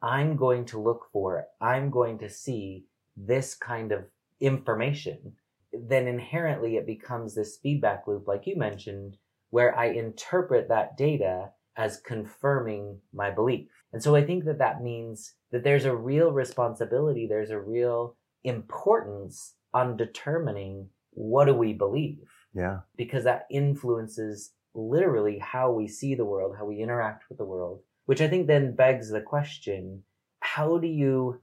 I'm 0.00 0.36
going 0.36 0.64
to 0.66 0.80
look 0.80 1.06
for, 1.12 1.46
I'm 1.60 1.90
going 1.90 2.18
to 2.18 2.28
see 2.28 2.84
this 3.16 3.54
kind 3.54 3.90
of 3.90 4.04
information, 4.40 5.32
then 5.72 6.06
inherently 6.06 6.76
it 6.76 6.86
becomes 6.86 7.34
this 7.34 7.58
feedback 7.62 8.06
loop, 8.06 8.28
like 8.28 8.46
you 8.46 8.56
mentioned, 8.56 9.16
where 9.50 9.76
I 9.76 9.86
interpret 9.86 10.68
that 10.68 10.96
data 10.96 11.50
as 11.76 11.98
confirming 11.98 13.00
my 13.12 13.30
belief. 13.30 13.68
And 13.92 14.02
so 14.02 14.14
I 14.14 14.24
think 14.24 14.44
that 14.44 14.58
that 14.58 14.82
means 14.82 15.34
that 15.52 15.64
there's 15.64 15.84
a 15.84 15.94
real 15.94 16.32
responsibility, 16.32 17.26
there's 17.26 17.50
a 17.50 17.60
real 17.60 18.16
importance 18.42 19.54
on 19.72 19.96
determining 19.96 20.88
what 21.10 21.46
do 21.46 21.54
we 21.54 21.72
believe. 21.72 22.28
Yeah. 22.54 22.80
Because 22.96 23.24
that 23.24 23.46
influences 23.50 24.52
literally 24.74 25.38
how 25.38 25.72
we 25.72 25.88
see 25.88 26.14
the 26.14 26.24
world, 26.24 26.56
how 26.58 26.64
we 26.64 26.80
interact 26.80 27.24
with 27.28 27.38
the 27.38 27.44
world, 27.44 27.80
which 28.06 28.20
I 28.20 28.28
think 28.28 28.46
then 28.46 28.74
begs 28.74 29.10
the 29.10 29.20
question, 29.20 30.02
how 30.40 30.78
do 30.78 30.86
you 30.86 31.40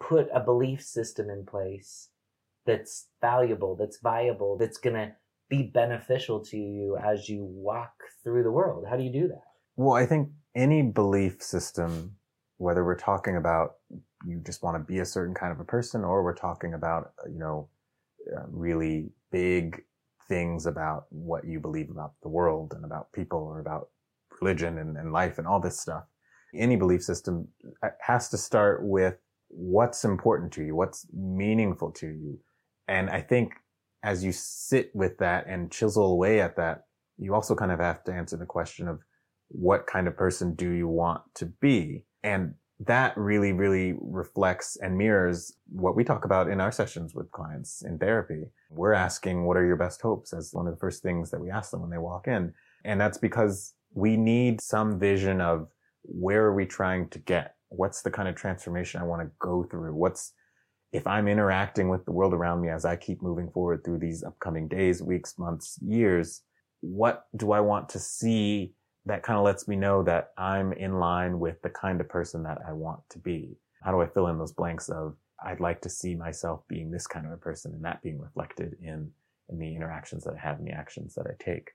put 0.00 0.28
a 0.34 0.40
belief 0.40 0.82
system 0.82 1.30
in 1.30 1.46
place 1.46 2.08
that's 2.66 3.08
valuable, 3.20 3.76
that's 3.76 3.98
viable, 4.00 4.56
that's 4.58 4.78
going 4.78 4.96
to 4.96 5.12
be 5.48 5.62
beneficial 5.62 6.44
to 6.44 6.56
you 6.56 6.96
as 6.96 7.28
you 7.28 7.44
walk 7.44 7.92
through 8.22 8.42
the 8.42 8.50
world? 8.50 8.86
How 8.88 8.96
do 8.96 9.02
you 9.02 9.12
do 9.12 9.28
that? 9.28 9.42
Well, 9.82 9.96
I 9.96 10.06
think 10.06 10.28
any 10.54 10.80
belief 10.80 11.42
system, 11.42 12.14
whether 12.58 12.84
we're 12.84 12.94
talking 12.94 13.36
about 13.36 13.78
you 14.24 14.40
just 14.46 14.62
want 14.62 14.76
to 14.76 14.92
be 14.92 15.00
a 15.00 15.04
certain 15.04 15.34
kind 15.34 15.50
of 15.50 15.58
a 15.58 15.64
person 15.64 16.04
or 16.04 16.22
we're 16.22 16.36
talking 16.36 16.74
about, 16.74 17.10
you 17.26 17.40
know, 17.40 17.68
uh, 18.32 18.44
really 18.48 19.10
big 19.32 19.82
things 20.28 20.66
about 20.66 21.06
what 21.10 21.44
you 21.44 21.58
believe 21.58 21.90
about 21.90 22.12
the 22.22 22.28
world 22.28 22.74
and 22.76 22.84
about 22.84 23.12
people 23.12 23.40
or 23.40 23.58
about 23.58 23.88
religion 24.40 24.78
and, 24.78 24.96
and 24.96 25.12
life 25.12 25.38
and 25.38 25.48
all 25.48 25.58
this 25.58 25.80
stuff. 25.80 26.04
Any 26.54 26.76
belief 26.76 27.02
system 27.02 27.48
uh, 27.82 27.88
has 28.02 28.28
to 28.28 28.38
start 28.38 28.84
with 28.84 29.16
what's 29.48 30.04
important 30.04 30.52
to 30.52 30.62
you, 30.62 30.76
what's 30.76 31.08
meaningful 31.12 31.90
to 31.90 32.06
you. 32.06 32.38
And 32.86 33.10
I 33.10 33.20
think 33.20 33.54
as 34.04 34.22
you 34.22 34.30
sit 34.30 34.92
with 34.94 35.18
that 35.18 35.48
and 35.48 35.72
chisel 35.72 36.12
away 36.12 36.40
at 36.40 36.54
that, 36.54 36.84
you 37.18 37.34
also 37.34 37.56
kind 37.56 37.72
of 37.72 37.80
have 37.80 38.04
to 38.04 38.12
answer 38.12 38.36
the 38.36 38.46
question 38.46 38.86
of 38.86 39.00
what 39.52 39.86
kind 39.86 40.08
of 40.08 40.16
person 40.16 40.54
do 40.54 40.70
you 40.70 40.88
want 40.88 41.22
to 41.34 41.46
be? 41.46 42.04
And 42.22 42.54
that 42.80 43.16
really, 43.16 43.52
really 43.52 43.94
reflects 44.00 44.76
and 44.82 44.96
mirrors 44.96 45.54
what 45.68 45.94
we 45.94 46.04
talk 46.04 46.24
about 46.24 46.48
in 46.48 46.60
our 46.60 46.72
sessions 46.72 47.14
with 47.14 47.30
clients 47.30 47.82
in 47.84 47.98
therapy. 47.98 48.44
We're 48.70 48.94
asking, 48.94 49.44
what 49.44 49.56
are 49.56 49.66
your 49.66 49.76
best 49.76 50.02
hopes 50.02 50.32
as 50.32 50.50
one 50.52 50.66
of 50.66 50.74
the 50.74 50.80
first 50.80 51.02
things 51.02 51.30
that 51.30 51.40
we 51.40 51.50
ask 51.50 51.70
them 51.70 51.82
when 51.82 51.90
they 51.90 51.98
walk 51.98 52.26
in. 52.26 52.54
And 52.84 53.00
that's 53.00 53.18
because 53.18 53.74
we 53.94 54.16
need 54.16 54.60
some 54.60 54.98
vision 54.98 55.40
of 55.40 55.68
where 56.02 56.44
are 56.44 56.54
we 56.54 56.66
trying 56.66 57.08
to 57.10 57.18
get? 57.18 57.54
What's 57.68 58.02
the 58.02 58.10
kind 58.10 58.28
of 58.28 58.34
transformation 58.34 59.00
I 59.00 59.04
want 59.04 59.22
to 59.22 59.30
go 59.38 59.64
through? 59.70 59.94
What's, 59.94 60.32
if 60.92 61.06
I'm 61.06 61.28
interacting 61.28 61.88
with 61.88 62.04
the 62.04 62.12
world 62.12 62.34
around 62.34 62.62
me 62.62 62.68
as 62.68 62.84
I 62.84 62.96
keep 62.96 63.22
moving 63.22 63.50
forward 63.50 63.84
through 63.84 63.98
these 63.98 64.24
upcoming 64.24 64.66
days, 64.66 65.02
weeks, 65.02 65.38
months, 65.38 65.78
years, 65.80 66.42
what 66.80 67.26
do 67.36 67.52
I 67.52 67.60
want 67.60 67.88
to 67.90 68.00
see 68.00 68.74
that 69.06 69.22
kind 69.22 69.38
of 69.38 69.44
lets 69.44 69.66
me 69.66 69.76
know 69.76 70.02
that 70.04 70.32
I'm 70.38 70.72
in 70.72 70.98
line 70.98 71.40
with 71.40 71.60
the 71.62 71.70
kind 71.70 72.00
of 72.00 72.08
person 72.08 72.42
that 72.44 72.58
I 72.66 72.72
want 72.72 73.00
to 73.10 73.18
be. 73.18 73.56
How 73.82 73.90
do 73.90 74.00
I 74.00 74.06
fill 74.06 74.28
in 74.28 74.38
those 74.38 74.52
blanks 74.52 74.88
of 74.88 75.16
I'd 75.44 75.60
like 75.60 75.80
to 75.82 75.88
see 75.88 76.14
myself 76.14 76.62
being 76.68 76.90
this 76.90 77.06
kind 77.06 77.26
of 77.26 77.32
a 77.32 77.36
person 77.36 77.72
and 77.72 77.84
that 77.84 78.02
being 78.02 78.20
reflected 78.20 78.76
in, 78.80 79.10
in 79.48 79.58
the 79.58 79.74
interactions 79.74 80.24
that 80.24 80.34
I 80.34 80.38
have 80.38 80.58
and 80.58 80.68
the 80.68 80.72
actions 80.72 81.14
that 81.14 81.26
I 81.26 81.42
take. 81.42 81.72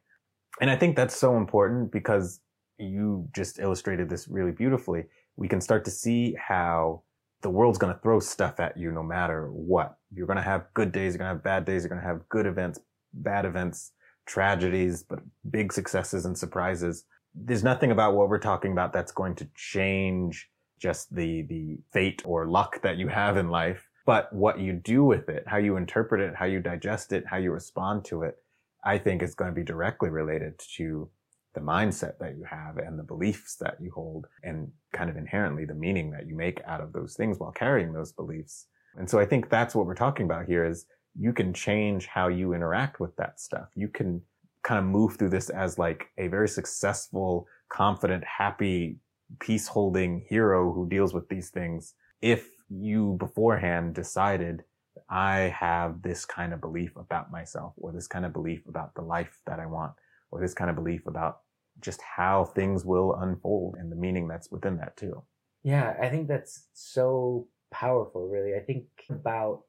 And 0.61 0.69
I 0.69 0.77
think 0.77 0.95
that's 0.95 1.15
so 1.15 1.35
important 1.35 1.91
because 1.91 2.39
you 2.77 3.27
just 3.35 3.59
illustrated 3.59 4.09
this 4.09 4.27
really 4.27 4.51
beautifully. 4.51 5.03
We 5.35 5.49
can 5.49 5.59
start 5.59 5.83
to 5.85 5.91
see 5.91 6.35
how 6.35 7.03
the 7.41 7.49
world's 7.49 7.77
going 7.77 7.93
to 7.93 7.99
throw 7.99 8.19
stuff 8.19 8.59
at 8.59 8.77
you 8.77 8.91
no 8.91 9.03
matter 9.03 9.49
what. 9.51 9.97
You're 10.11 10.27
going 10.27 10.37
to 10.37 10.43
have 10.43 10.65
good 10.73 10.91
days. 10.93 11.13
You're 11.13 11.19
going 11.19 11.29
to 11.29 11.35
have 11.35 11.43
bad 11.43 11.65
days. 11.65 11.83
You're 11.83 11.89
going 11.89 12.01
to 12.01 12.07
have 12.07 12.27
good 12.29 12.45
events, 12.45 12.79
bad 13.13 13.45
events, 13.45 13.91
tragedies, 14.25 15.03
but 15.03 15.19
big 15.49 15.73
successes 15.73 16.25
and 16.25 16.37
surprises 16.37 17.03
there's 17.45 17.63
nothing 17.63 17.91
about 17.91 18.15
what 18.15 18.29
we're 18.29 18.39
talking 18.39 18.71
about 18.71 18.93
that's 18.93 19.11
going 19.11 19.35
to 19.35 19.47
change 19.55 20.49
just 20.79 21.13
the, 21.13 21.43
the 21.43 21.77
fate 21.91 22.21
or 22.25 22.47
luck 22.47 22.81
that 22.81 22.97
you 22.97 23.07
have 23.07 23.37
in 23.37 23.49
life, 23.49 23.87
but 24.05 24.31
what 24.33 24.59
you 24.59 24.73
do 24.73 25.03
with 25.03 25.29
it, 25.29 25.43
how 25.47 25.57
you 25.57 25.75
interpret 25.75 26.21
it, 26.21 26.35
how 26.35 26.45
you 26.45 26.59
digest 26.59 27.11
it, 27.11 27.25
how 27.27 27.37
you 27.37 27.51
respond 27.51 28.05
to 28.05 28.23
it, 28.23 28.35
I 28.83 28.97
think 28.97 29.21
is 29.21 29.35
going 29.35 29.51
to 29.51 29.55
be 29.55 29.63
directly 29.63 30.09
related 30.09 30.59
to 30.77 31.09
the 31.53 31.61
mindset 31.61 32.19
that 32.19 32.37
you 32.37 32.43
have 32.43 32.77
and 32.77 32.99
the 32.99 33.03
beliefs 33.03 33.55
that 33.59 33.77
you 33.81 33.91
hold 33.91 34.27
and 34.43 34.71
kind 34.93 35.09
of 35.09 35.17
inherently 35.17 35.65
the 35.65 35.73
meaning 35.73 36.11
that 36.11 36.27
you 36.27 36.35
make 36.35 36.61
out 36.67 36.81
of 36.81 36.93
those 36.93 37.15
things 37.15 37.39
while 37.39 37.51
carrying 37.51 37.93
those 37.93 38.11
beliefs. 38.11 38.67
And 38.95 39.09
so 39.09 39.19
I 39.19 39.25
think 39.25 39.49
that's 39.49 39.73
what 39.73 39.87
we're 39.87 39.95
talking 39.95 40.25
about 40.25 40.45
here 40.45 40.65
is 40.65 40.85
you 41.19 41.33
can 41.33 41.53
change 41.53 42.05
how 42.05 42.27
you 42.27 42.53
interact 42.53 42.99
with 42.99 43.15
that 43.15 43.39
stuff. 43.39 43.69
You 43.75 43.87
can 43.87 44.21
kind 44.67 44.79
of 44.79 44.85
move 44.85 45.15
through 45.15 45.29
this 45.29 45.49
as 45.49 45.79
like 45.79 46.09
a 46.17 46.27
very 46.27 46.49
successful, 46.49 47.47
confident, 47.69 48.23
happy, 48.25 48.97
peace 49.39 49.65
holding 49.65 50.25
hero 50.29 50.73
who 50.73 50.89
deals 50.89 51.13
with 51.13 51.29
these 51.29 51.49
things. 51.49 51.93
If 52.21 52.49
you 52.69 53.15
beforehand 53.17 53.95
decided 53.95 54.63
I 55.09 55.55
have 55.57 56.01
this 56.01 56.25
kind 56.25 56.53
of 56.53 56.59
belief 56.59 56.91
about 56.97 57.31
myself 57.31 57.73
or 57.77 57.93
this 57.93 58.07
kind 58.07 58.25
of 58.25 58.33
belief 58.33 58.67
about 58.67 58.93
the 58.93 59.03
life 59.03 59.39
that 59.45 59.59
I 59.59 59.65
want 59.67 59.93
or 60.31 60.41
this 60.41 60.53
kind 60.53 60.69
of 60.69 60.75
belief 60.75 61.07
about 61.07 61.37
just 61.79 62.01
how 62.01 62.43
things 62.43 62.83
will 62.83 63.15
unfold 63.21 63.75
and 63.79 63.89
the 63.89 63.95
meaning 63.95 64.27
that's 64.27 64.51
within 64.51 64.75
that 64.77 64.97
too. 64.97 65.23
Yeah, 65.63 65.95
I 66.01 66.09
think 66.09 66.27
that's 66.27 66.67
so 66.73 67.47
powerful, 67.71 68.27
really. 68.27 68.53
I 68.53 68.65
think 68.65 68.85
about 69.09 69.61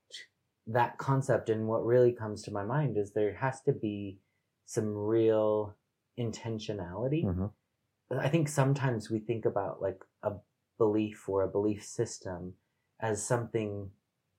that 0.67 0.99
concept 0.99 1.51
and 1.51 1.69
what 1.69 1.85
really 1.85 2.13
comes 2.13 2.43
to 2.43 2.51
my 2.51 2.65
mind 2.65 2.97
is 2.97 3.13
there 3.13 3.37
has 3.37 3.61
to 3.63 3.73
be 3.73 4.19
some 4.69 4.95
real 4.95 5.75
intentionality. 6.21 7.25
Mm-hmm. 7.25 8.19
I 8.21 8.29
think 8.29 8.49
sometimes 8.49 9.11
we 9.11 9.19
think 9.19 9.47
about 9.47 9.81
like 9.81 9.99
a 10.23 10.33
belief 10.77 11.27
or 11.27 11.43
a 11.43 11.49
belief 11.49 11.83
system 11.83 12.53
as 13.01 13.27
something 13.27 13.89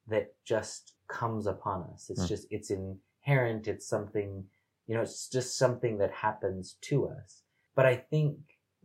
that 0.08 0.36
just 0.46 0.94
comes 1.08 1.48
upon 1.48 1.82
us. 1.92 2.12
It's 2.12 2.26
mm. 2.26 2.28
just, 2.28 2.48
it's 2.52 2.70
inherent. 2.70 3.68
It's 3.68 3.88
something, 3.88 4.44
you 4.86 4.94
know, 4.94 5.02
it's 5.02 5.30
just 5.30 5.58
something 5.58 5.98
that 5.98 6.12
happens 6.12 6.78
to 6.82 7.08
us. 7.08 7.42
But 7.76 7.88
I 7.88 7.96
think 7.96 8.38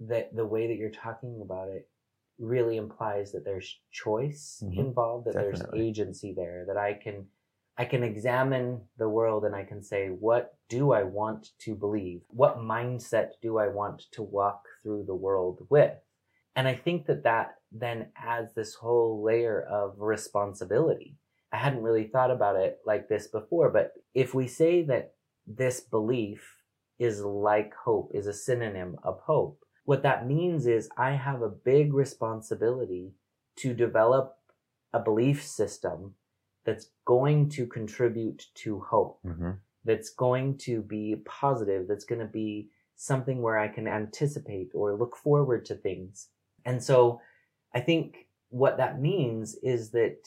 that 0.08 0.34
the 0.34 0.46
way 0.46 0.66
that 0.66 0.78
you're 0.78 0.88
talking 0.90 1.40
about 1.42 1.68
it 1.68 1.90
really 2.38 2.78
implies 2.78 3.32
that 3.32 3.44
there's 3.44 3.80
choice 3.92 4.62
mm-hmm. 4.64 4.80
involved, 4.80 5.26
that 5.26 5.34
Definitely. 5.34 5.58
there's 5.60 5.88
agency 5.88 6.32
there, 6.34 6.64
that 6.68 6.78
I 6.78 6.94
can 6.94 7.26
I 7.76 7.84
can 7.84 8.04
examine 8.04 8.82
the 8.98 9.08
world 9.08 9.44
and 9.44 9.54
I 9.54 9.64
can 9.64 9.82
say, 9.82 10.08
what 10.08 10.54
do 10.68 10.92
I 10.92 11.02
want 11.02 11.48
to 11.60 11.74
believe? 11.74 12.22
What 12.28 12.58
mindset 12.58 13.30
do 13.42 13.58
I 13.58 13.66
want 13.66 14.02
to 14.12 14.22
walk 14.22 14.62
through 14.82 15.04
the 15.06 15.14
world 15.14 15.66
with? 15.68 15.92
And 16.54 16.68
I 16.68 16.74
think 16.76 17.06
that 17.06 17.24
that 17.24 17.56
then 17.72 18.06
adds 18.16 18.54
this 18.54 18.74
whole 18.74 19.24
layer 19.24 19.60
of 19.60 19.94
responsibility. 19.98 21.16
I 21.52 21.56
hadn't 21.56 21.82
really 21.82 22.04
thought 22.04 22.30
about 22.30 22.56
it 22.56 22.78
like 22.86 23.08
this 23.08 23.26
before, 23.26 23.70
but 23.70 23.92
if 24.14 24.34
we 24.34 24.46
say 24.46 24.82
that 24.84 25.14
this 25.46 25.80
belief 25.80 26.62
is 27.00 27.22
like 27.22 27.74
hope, 27.74 28.12
is 28.14 28.28
a 28.28 28.32
synonym 28.32 28.96
of 29.02 29.18
hope, 29.20 29.58
what 29.84 30.04
that 30.04 30.28
means 30.28 30.66
is 30.66 30.88
I 30.96 31.10
have 31.12 31.42
a 31.42 31.48
big 31.48 31.92
responsibility 31.92 33.12
to 33.56 33.74
develop 33.74 34.36
a 34.92 35.00
belief 35.00 35.44
system 35.44 36.14
that's 36.64 36.90
going 37.04 37.48
to 37.50 37.66
contribute 37.66 38.46
to 38.54 38.80
hope, 38.80 39.18
mm-hmm. 39.24 39.52
that's 39.84 40.10
going 40.10 40.56
to 40.58 40.82
be 40.82 41.16
positive, 41.24 41.86
that's 41.86 42.04
going 42.04 42.20
to 42.20 42.26
be 42.26 42.68
something 42.96 43.42
where 43.42 43.58
I 43.58 43.68
can 43.68 43.86
anticipate 43.86 44.70
or 44.74 44.94
look 44.94 45.16
forward 45.16 45.64
to 45.66 45.74
things. 45.74 46.28
And 46.64 46.82
so 46.82 47.20
I 47.74 47.80
think 47.80 48.28
what 48.50 48.78
that 48.78 49.00
means 49.00 49.56
is 49.62 49.90
that 49.90 50.18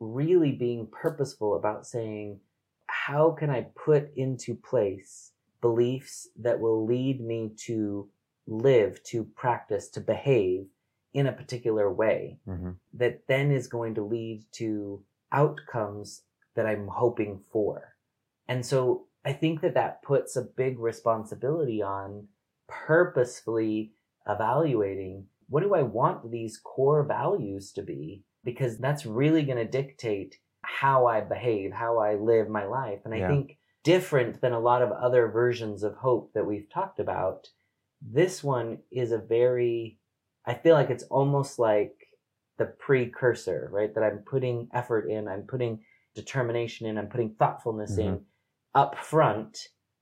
really 0.00 0.52
being 0.52 0.86
purposeful 0.86 1.56
about 1.56 1.86
saying, 1.86 2.40
how 2.86 3.30
can 3.30 3.50
I 3.50 3.66
put 3.74 4.14
into 4.16 4.54
place 4.54 5.32
beliefs 5.60 6.28
that 6.38 6.60
will 6.60 6.86
lead 6.86 7.20
me 7.20 7.52
to 7.64 8.08
live, 8.46 9.02
to 9.04 9.24
practice, 9.24 9.88
to 9.90 10.00
behave 10.00 10.66
in 11.12 11.26
a 11.26 11.32
particular 11.32 11.90
way 11.92 12.38
mm-hmm. 12.46 12.70
that 12.94 13.26
then 13.26 13.50
is 13.50 13.66
going 13.66 13.94
to 13.94 14.02
lead 14.02 14.44
to 14.52 15.02
outcomes 15.32 16.22
that 16.54 16.66
I'm 16.66 16.88
hoping 16.88 17.40
for. 17.52 17.94
And 18.48 18.64
so 18.64 19.06
I 19.24 19.32
think 19.32 19.60
that 19.60 19.74
that 19.74 20.02
puts 20.02 20.36
a 20.36 20.42
big 20.42 20.78
responsibility 20.78 21.82
on 21.82 22.28
purposefully 22.68 23.92
evaluating 24.28 25.26
what 25.48 25.62
do 25.62 25.74
I 25.74 25.82
want 25.82 26.30
these 26.30 26.58
core 26.58 27.04
values 27.04 27.72
to 27.72 27.82
be? 27.82 28.24
Because 28.44 28.78
that's 28.78 29.06
really 29.06 29.42
going 29.42 29.58
to 29.58 29.64
dictate 29.64 30.38
how 30.62 31.06
I 31.06 31.20
behave, 31.20 31.72
how 31.72 31.98
I 31.98 32.14
live 32.16 32.48
my 32.48 32.64
life. 32.64 33.00
And 33.04 33.14
I 33.14 33.18
yeah. 33.18 33.28
think 33.28 33.58
different 33.84 34.40
than 34.40 34.52
a 34.52 34.60
lot 34.60 34.82
of 34.82 34.90
other 34.90 35.28
versions 35.28 35.84
of 35.84 35.94
hope 35.94 36.32
that 36.34 36.46
we've 36.46 36.68
talked 36.68 36.98
about, 36.98 37.48
this 38.02 38.42
one 38.42 38.78
is 38.90 39.12
a 39.12 39.18
very, 39.18 39.98
I 40.44 40.54
feel 40.54 40.74
like 40.74 40.90
it's 40.90 41.04
almost 41.04 41.58
like 41.58 41.95
the 42.58 42.66
precursor, 42.66 43.68
right? 43.72 43.94
That 43.94 44.04
I'm 44.04 44.18
putting 44.18 44.68
effort 44.72 45.08
in, 45.08 45.28
I'm 45.28 45.42
putting 45.42 45.80
determination 46.14 46.86
in, 46.86 46.98
I'm 46.98 47.08
putting 47.08 47.34
thoughtfulness 47.38 47.92
mm-hmm. 47.92 48.08
in 48.08 48.20
up 48.74 48.98
front 48.98 49.58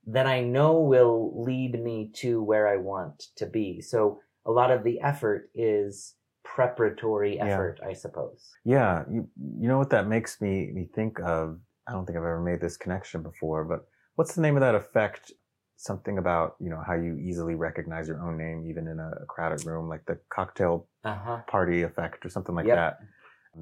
that 0.06 0.26
I 0.26 0.42
know 0.42 0.80
will 0.80 1.42
lead 1.44 1.82
me 1.82 2.10
to 2.16 2.42
where 2.42 2.68
I 2.68 2.76
want 2.76 3.24
to 3.36 3.46
be. 3.46 3.80
So 3.80 4.20
a 4.46 4.50
lot 4.50 4.70
of 4.70 4.84
the 4.84 5.00
effort 5.00 5.50
is 5.54 6.14
preparatory 6.44 7.40
effort, 7.40 7.78
yeah. 7.82 7.88
I 7.88 7.92
suppose. 7.94 8.50
Yeah. 8.64 9.04
You, 9.10 9.28
you 9.58 9.68
know 9.68 9.78
what 9.78 9.90
that 9.90 10.06
makes 10.06 10.40
me, 10.40 10.70
me 10.72 10.88
think 10.94 11.18
of? 11.20 11.58
I 11.88 11.92
don't 11.92 12.06
think 12.06 12.18
I've 12.18 12.24
ever 12.24 12.42
made 12.42 12.60
this 12.60 12.76
connection 12.76 13.22
before, 13.22 13.64
but 13.64 13.86
what's 14.16 14.34
the 14.34 14.42
name 14.42 14.56
of 14.56 14.60
that 14.60 14.74
effect 14.74 15.32
something 15.76 16.18
about 16.18 16.54
you 16.60 16.70
know 16.70 16.82
how 16.86 16.94
you 16.94 17.16
easily 17.16 17.54
recognize 17.54 18.08
your 18.08 18.22
own 18.22 18.38
name 18.38 18.64
even 18.68 18.86
in 18.86 18.98
a 18.98 19.10
crowded 19.28 19.64
room 19.66 19.88
like 19.88 20.04
the 20.06 20.18
cocktail 20.32 20.86
uh-huh. 21.04 21.38
party 21.48 21.82
effect 21.82 22.24
or 22.24 22.28
something 22.28 22.54
like 22.54 22.66
yep. 22.66 22.76
that 22.76 22.98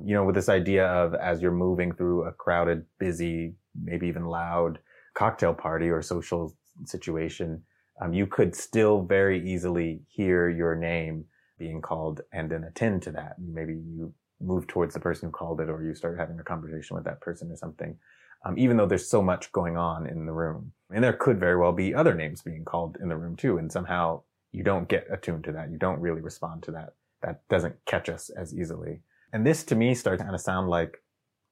you 0.04 0.14
know 0.14 0.24
with 0.24 0.34
this 0.34 0.48
idea 0.48 0.86
of 0.86 1.14
as 1.14 1.40
you're 1.40 1.50
moving 1.50 1.92
through 1.92 2.24
a 2.24 2.32
crowded 2.32 2.84
busy 2.98 3.54
maybe 3.82 4.06
even 4.06 4.26
loud 4.26 4.78
cocktail 5.14 5.54
party 5.54 5.88
or 5.88 6.02
social 6.02 6.54
situation 6.84 7.62
um, 8.00 8.12
you 8.12 8.26
could 8.26 8.54
still 8.54 9.02
very 9.02 9.46
easily 9.50 10.02
hear 10.08 10.48
your 10.48 10.74
name 10.74 11.24
being 11.58 11.80
called 11.80 12.20
and 12.32 12.50
then 12.50 12.64
attend 12.64 13.02
to 13.02 13.10
that 13.10 13.36
maybe 13.38 13.72
you 13.72 14.12
move 14.40 14.66
towards 14.66 14.92
the 14.92 15.00
person 15.00 15.28
who 15.28 15.32
called 15.32 15.60
it 15.60 15.68
or 15.68 15.82
you 15.82 15.94
start 15.94 16.18
having 16.18 16.38
a 16.38 16.44
conversation 16.44 16.96
with 16.96 17.04
that 17.04 17.20
person 17.20 17.50
or 17.50 17.56
something 17.56 17.96
um, 18.44 18.58
even 18.58 18.76
though 18.76 18.86
there's 18.86 19.08
so 19.08 19.22
much 19.22 19.52
going 19.52 19.76
on 19.76 20.06
in 20.06 20.26
the 20.26 20.32
room. 20.32 20.72
And 20.92 21.02
there 21.02 21.12
could 21.12 21.38
very 21.38 21.56
well 21.56 21.72
be 21.72 21.94
other 21.94 22.14
names 22.14 22.42
being 22.42 22.64
called 22.64 22.98
in 23.00 23.08
the 23.08 23.16
room 23.16 23.36
too. 23.36 23.58
And 23.58 23.70
somehow 23.70 24.22
you 24.50 24.62
don't 24.62 24.88
get 24.88 25.06
attuned 25.10 25.44
to 25.44 25.52
that. 25.52 25.70
You 25.70 25.78
don't 25.78 26.00
really 26.00 26.20
respond 26.20 26.62
to 26.64 26.72
that. 26.72 26.94
That 27.22 27.46
doesn't 27.48 27.76
catch 27.86 28.08
us 28.08 28.30
as 28.30 28.54
easily. 28.54 29.00
And 29.32 29.46
this 29.46 29.64
to 29.64 29.74
me 29.74 29.94
starts 29.94 30.20
to 30.20 30.24
kind 30.24 30.34
of 30.34 30.40
sound 30.40 30.68
like, 30.68 31.02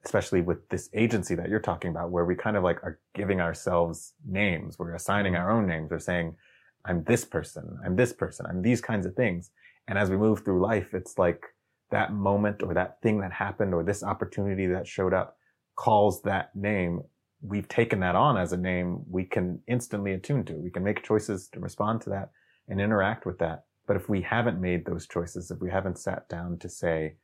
especially 0.04 0.42
with 0.42 0.68
this 0.68 0.90
agency 0.92 1.34
that 1.36 1.48
you're 1.48 1.60
talking 1.60 1.90
about, 1.90 2.10
where 2.10 2.24
we 2.24 2.34
kind 2.34 2.56
of 2.56 2.64
like 2.64 2.82
are 2.82 2.98
giving 3.14 3.40
ourselves 3.40 4.14
names. 4.26 4.78
We're 4.78 4.94
assigning 4.94 5.36
our 5.36 5.50
own 5.50 5.66
names. 5.66 5.90
We're 5.90 5.98
saying, 5.98 6.36
I'm 6.84 7.04
this 7.04 7.24
person. 7.24 7.78
I'm 7.84 7.96
this 7.96 8.12
person. 8.12 8.46
I'm 8.46 8.62
these 8.62 8.80
kinds 8.80 9.06
of 9.06 9.14
things. 9.14 9.50
And 9.88 9.98
as 9.98 10.10
we 10.10 10.16
move 10.16 10.44
through 10.44 10.60
life, 10.60 10.92
it's 10.92 11.18
like 11.18 11.44
that 11.90 12.12
moment 12.12 12.62
or 12.62 12.74
that 12.74 13.00
thing 13.02 13.20
that 13.20 13.32
happened 13.32 13.74
or 13.74 13.82
this 13.82 14.02
opportunity 14.02 14.66
that 14.66 14.86
showed 14.86 15.14
up 15.14 15.36
calls 15.80 16.20
that 16.20 16.54
name, 16.54 17.00
we've 17.40 17.68
taken 17.68 18.00
that 18.00 18.14
on 18.14 18.36
as 18.36 18.52
a 18.52 18.56
name 18.56 19.02
we 19.08 19.24
can 19.24 19.58
instantly 19.66 20.12
attune 20.12 20.44
to. 20.44 20.52
We 20.52 20.70
can 20.70 20.84
make 20.84 21.02
choices 21.02 21.48
to 21.54 21.60
respond 21.60 22.02
to 22.02 22.10
that 22.10 22.28
and 22.68 22.78
interact 22.78 23.24
with 23.24 23.38
that. 23.38 23.64
But 23.86 23.96
if 23.96 24.06
we 24.06 24.20
haven't 24.20 24.60
made 24.60 24.84
those 24.84 25.08
choices, 25.08 25.50
if 25.50 25.58
we 25.58 25.70
haven't 25.70 25.98
sat 25.98 26.28
down 26.28 26.58
to 26.58 26.68
say, 26.68 27.14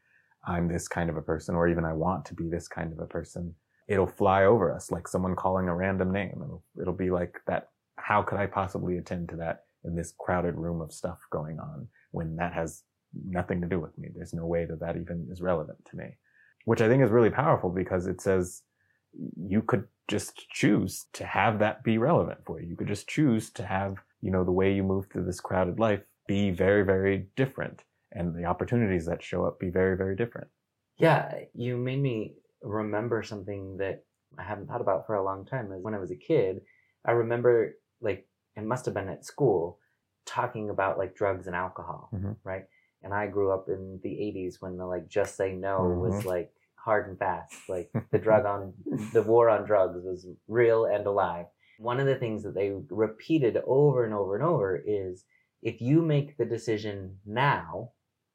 I'm 0.49 0.69
this 0.69 0.89
kind 0.89 1.11
of 1.11 1.19
a 1.19 1.23
person, 1.23 1.55
or 1.55 1.69
even 1.69 1.85
I 1.85 1.93
want 1.93 2.25
to 2.27 2.35
be 2.35 2.49
this 2.49 2.67
kind 2.67 2.95
of 2.95 2.99
a 2.99 3.07
person, 3.07 3.55
it'll 3.89 4.07
fly 4.07 4.47
over 4.47 4.75
us 4.75 4.91
like 4.91 5.07
someone 5.07 5.37
calling 5.37 5.69
a 5.69 5.77
random 5.77 6.11
name. 6.11 6.41
It'll, 6.43 6.65
it'll 6.81 6.95
be 6.95 7.11
like 7.11 7.35
that. 7.47 7.69
How 7.97 8.23
could 8.23 8.39
I 8.39 8.47
possibly 8.47 8.97
attend 8.97 9.29
to 9.29 9.37
that 9.37 9.65
in 9.85 9.95
this 9.95 10.15
crowded 10.19 10.55
room 10.55 10.81
of 10.81 10.95
stuff 10.95 11.19
going 11.31 11.59
on 11.61 11.89
when 12.13 12.37
that 12.37 12.55
has 12.55 12.85
nothing 13.29 13.61
to 13.61 13.69
do 13.69 13.81
with 13.81 13.99
me? 13.99 14.09
There's 14.15 14.33
no 14.33 14.47
way 14.47 14.65
that 14.65 14.81
that 14.81 14.97
even 14.97 15.29
is 15.31 15.43
relevant 15.43 15.85
to 15.91 15.97
me, 15.99 16.17
which 16.67 16.83
I 16.83 16.89
think 16.89 17.03
is 17.03 17.11
really 17.11 17.31
powerful 17.31 17.71
because 17.71 18.07
it 18.07 18.21
says 18.21 18.63
you 19.37 19.63
could 19.63 19.85
just 20.09 20.49
choose 20.51 21.07
to 21.15 21.25
have 21.25 21.59
that 21.61 21.83
be 21.83 21.97
relevant 21.97 22.41
for 22.45 22.61
you. 22.61 22.69
You 22.69 22.77
could 22.77 22.89
just 22.89 23.09
choose 23.09 23.51
to 23.53 23.65
have, 23.65 23.97
you 24.21 24.31
know, 24.31 24.45
the 24.45 24.53
way 24.53 24.75
you 24.75 24.83
move 24.83 25.07
through 25.07 25.25
this 25.25 25.41
crowded 25.41 25.79
life 25.79 26.03
be 26.29 26.51
very, 26.51 26.85
very 26.85 27.29
different 27.37 27.83
and 28.13 28.35
the 28.35 28.45
opportunities 28.45 29.07
that 29.07 29.23
show 29.23 29.45
up 29.45 29.59
be 29.61 29.71
very, 29.71 29.97
very 29.97 30.17
different. 30.17 30.49
Yeah, 30.99 31.33
you 31.55 31.77
made 31.77 32.01
me 32.01 32.35
remember 32.63 33.23
something 33.23 33.77
that 33.79 34.05
I 34.39 34.43
haven't 34.43 34.67
thought 34.67 34.81
about 34.81 35.07
for 35.07 35.15
a 35.15 35.25
long 35.25 35.45
time. 35.47 35.71
Is 35.73 35.83
when 35.83 35.95
I 35.95 35.99
was 35.99 36.11
a 36.11 36.17
kid, 36.17 36.63
I 37.05 37.13
remember 37.13 37.77
like 38.01 38.27
it 38.57 38.65
must 38.65 38.87
have 38.87 38.95
been 38.95 39.09
at 39.09 39.25
school 39.25 39.79
talking 40.25 40.71
about 40.71 40.99
like 40.99 41.15
drugs 41.15 41.47
and 41.47 41.55
alcohol, 41.55 42.09
mm-hmm. 42.15 42.33
right? 42.43 42.65
And 43.03 43.15
I 43.15 43.29
grew 43.29 43.53
up 43.53 43.69
in 43.69 44.01
the 44.03 44.09
80s 44.09 44.57
when 44.61 44.77
the 44.77 44.87
like 44.87 45.09
just 45.09 45.37
say 45.37 45.53
no 45.53 45.81
mm-hmm. 45.81 46.01
was 46.01 46.25
like 46.25 46.51
hard 46.87 47.09
and 47.09 47.19
fast. 47.19 47.55
Like 47.69 47.90
the 48.11 48.19
drug 48.19 48.47
on 48.47 48.73
the 49.12 49.23
war 49.23 49.50
on 49.50 49.66
drugs 49.66 49.99
was 50.02 50.26
real 50.49 50.87
and 50.87 51.07
alive. 51.07 51.47
One 51.78 52.00
of 52.00 52.07
the 52.07 52.16
things 52.16 52.43
that 52.45 52.55
they 52.55 52.73
repeated 52.88 53.59
over 53.66 54.05
and 54.05 54.14
over 54.14 54.35
and 54.35 54.45
over 54.45 54.81
is 54.87 55.25
if 55.62 55.83
you 55.83 56.00
make 56.00 56.38
the 56.38 56.47
decision 56.47 57.19
now, 57.26 57.90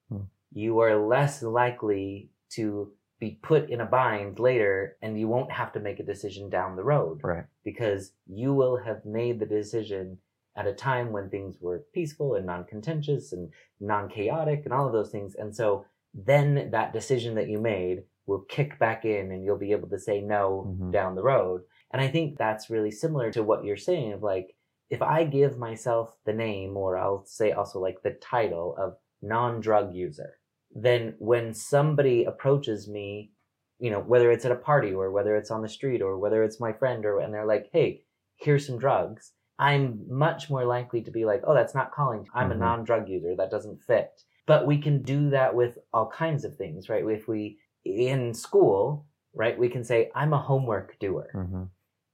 hmm. 0.09 0.25
you 0.53 0.79
are 0.79 0.95
less 0.95 1.41
likely 1.41 2.29
to 2.51 2.91
be 3.19 3.39
put 3.41 3.69
in 3.69 3.81
a 3.81 3.85
bind 3.85 4.39
later 4.39 4.97
and 5.01 5.19
you 5.19 5.27
won't 5.27 5.51
have 5.51 5.71
to 5.71 5.79
make 5.79 5.99
a 5.99 6.03
decision 6.03 6.49
down 6.49 6.75
the 6.75 6.83
road. 6.83 7.21
Right. 7.23 7.45
Because 7.63 8.11
you 8.27 8.53
will 8.53 8.77
have 8.77 9.05
made 9.05 9.39
the 9.39 9.45
decision 9.45 10.17
at 10.57 10.67
a 10.67 10.73
time 10.73 11.11
when 11.11 11.29
things 11.29 11.55
were 11.61 11.85
peaceful 11.93 12.35
and 12.35 12.45
non-contentious 12.45 13.31
and 13.31 13.49
non-chaotic 13.79 14.63
and 14.65 14.73
all 14.73 14.87
of 14.87 14.93
those 14.93 15.11
things. 15.11 15.35
And 15.35 15.55
so 15.55 15.85
then 16.13 16.71
that 16.71 16.93
decision 16.93 17.35
that 17.35 17.47
you 17.47 17.59
made 17.59 18.03
will 18.31 18.45
kick 18.49 18.79
back 18.79 19.05
in 19.05 19.31
and 19.31 19.43
you'll 19.43 19.57
be 19.57 19.73
able 19.73 19.89
to 19.89 19.99
say 19.99 20.21
no 20.21 20.65
mm-hmm. 20.67 20.91
down 20.91 21.15
the 21.15 21.23
road. 21.23 21.61
And 21.91 22.01
I 22.01 22.07
think 22.07 22.37
that's 22.37 22.69
really 22.69 22.91
similar 22.91 23.31
to 23.31 23.43
what 23.43 23.63
you're 23.65 23.77
saying 23.77 24.13
of 24.13 24.23
like, 24.23 24.55
if 24.89 25.01
I 25.01 25.23
give 25.23 25.57
myself 25.57 26.13
the 26.25 26.33
name, 26.33 26.75
or 26.75 26.97
I'll 26.97 27.25
say 27.25 27.51
also 27.51 27.79
like 27.79 28.01
the 28.03 28.17
title 28.21 28.75
of 28.77 28.95
non-drug 29.21 29.93
user, 29.93 30.39
then 30.73 31.15
when 31.19 31.53
somebody 31.53 32.23
approaches 32.25 32.87
me, 32.87 33.31
you 33.79 33.89
know, 33.91 33.99
whether 33.99 34.31
it's 34.31 34.45
at 34.45 34.51
a 34.51 34.55
party 34.55 34.93
or 34.93 35.11
whether 35.11 35.35
it's 35.35 35.51
on 35.51 35.61
the 35.61 35.69
street 35.69 36.01
or 36.01 36.17
whether 36.17 36.43
it's 36.43 36.59
my 36.59 36.73
friend 36.73 37.05
or, 37.05 37.19
and 37.19 37.33
they're 37.33 37.45
like, 37.45 37.69
Hey, 37.73 38.03
here's 38.37 38.65
some 38.65 38.79
drugs. 38.79 39.31
I'm 39.59 40.05
much 40.09 40.49
more 40.49 40.65
likely 40.65 41.01
to 41.03 41.11
be 41.11 41.25
like, 41.25 41.41
Oh, 41.45 41.53
that's 41.53 41.75
not 41.75 41.91
calling. 41.91 42.27
I'm 42.33 42.49
Mhm. 42.49 42.55
a 42.55 42.57
non-drug 42.57 43.09
user. 43.09 43.35
That 43.35 43.51
doesn't 43.51 43.81
fit. 43.83 44.23
But 44.45 44.65
we 44.65 44.77
can 44.77 45.01
do 45.03 45.29
that 45.29 45.55
with 45.55 45.77
all 45.93 46.09
kinds 46.09 46.43
of 46.45 46.55
things, 46.55 46.89
right? 46.89 47.05
If 47.05 47.27
we, 47.27 47.59
in 47.85 48.33
school, 48.33 49.05
right, 49.33 49.57
we 49.57 49.69
can 49.69 49.83
say, 49.83 50.11
I'm 50.15 50.33
a 50.33 50.41
homework 50.41 50.97
doer. 50.99 51.29
Mm-hmm. 51.33 51.63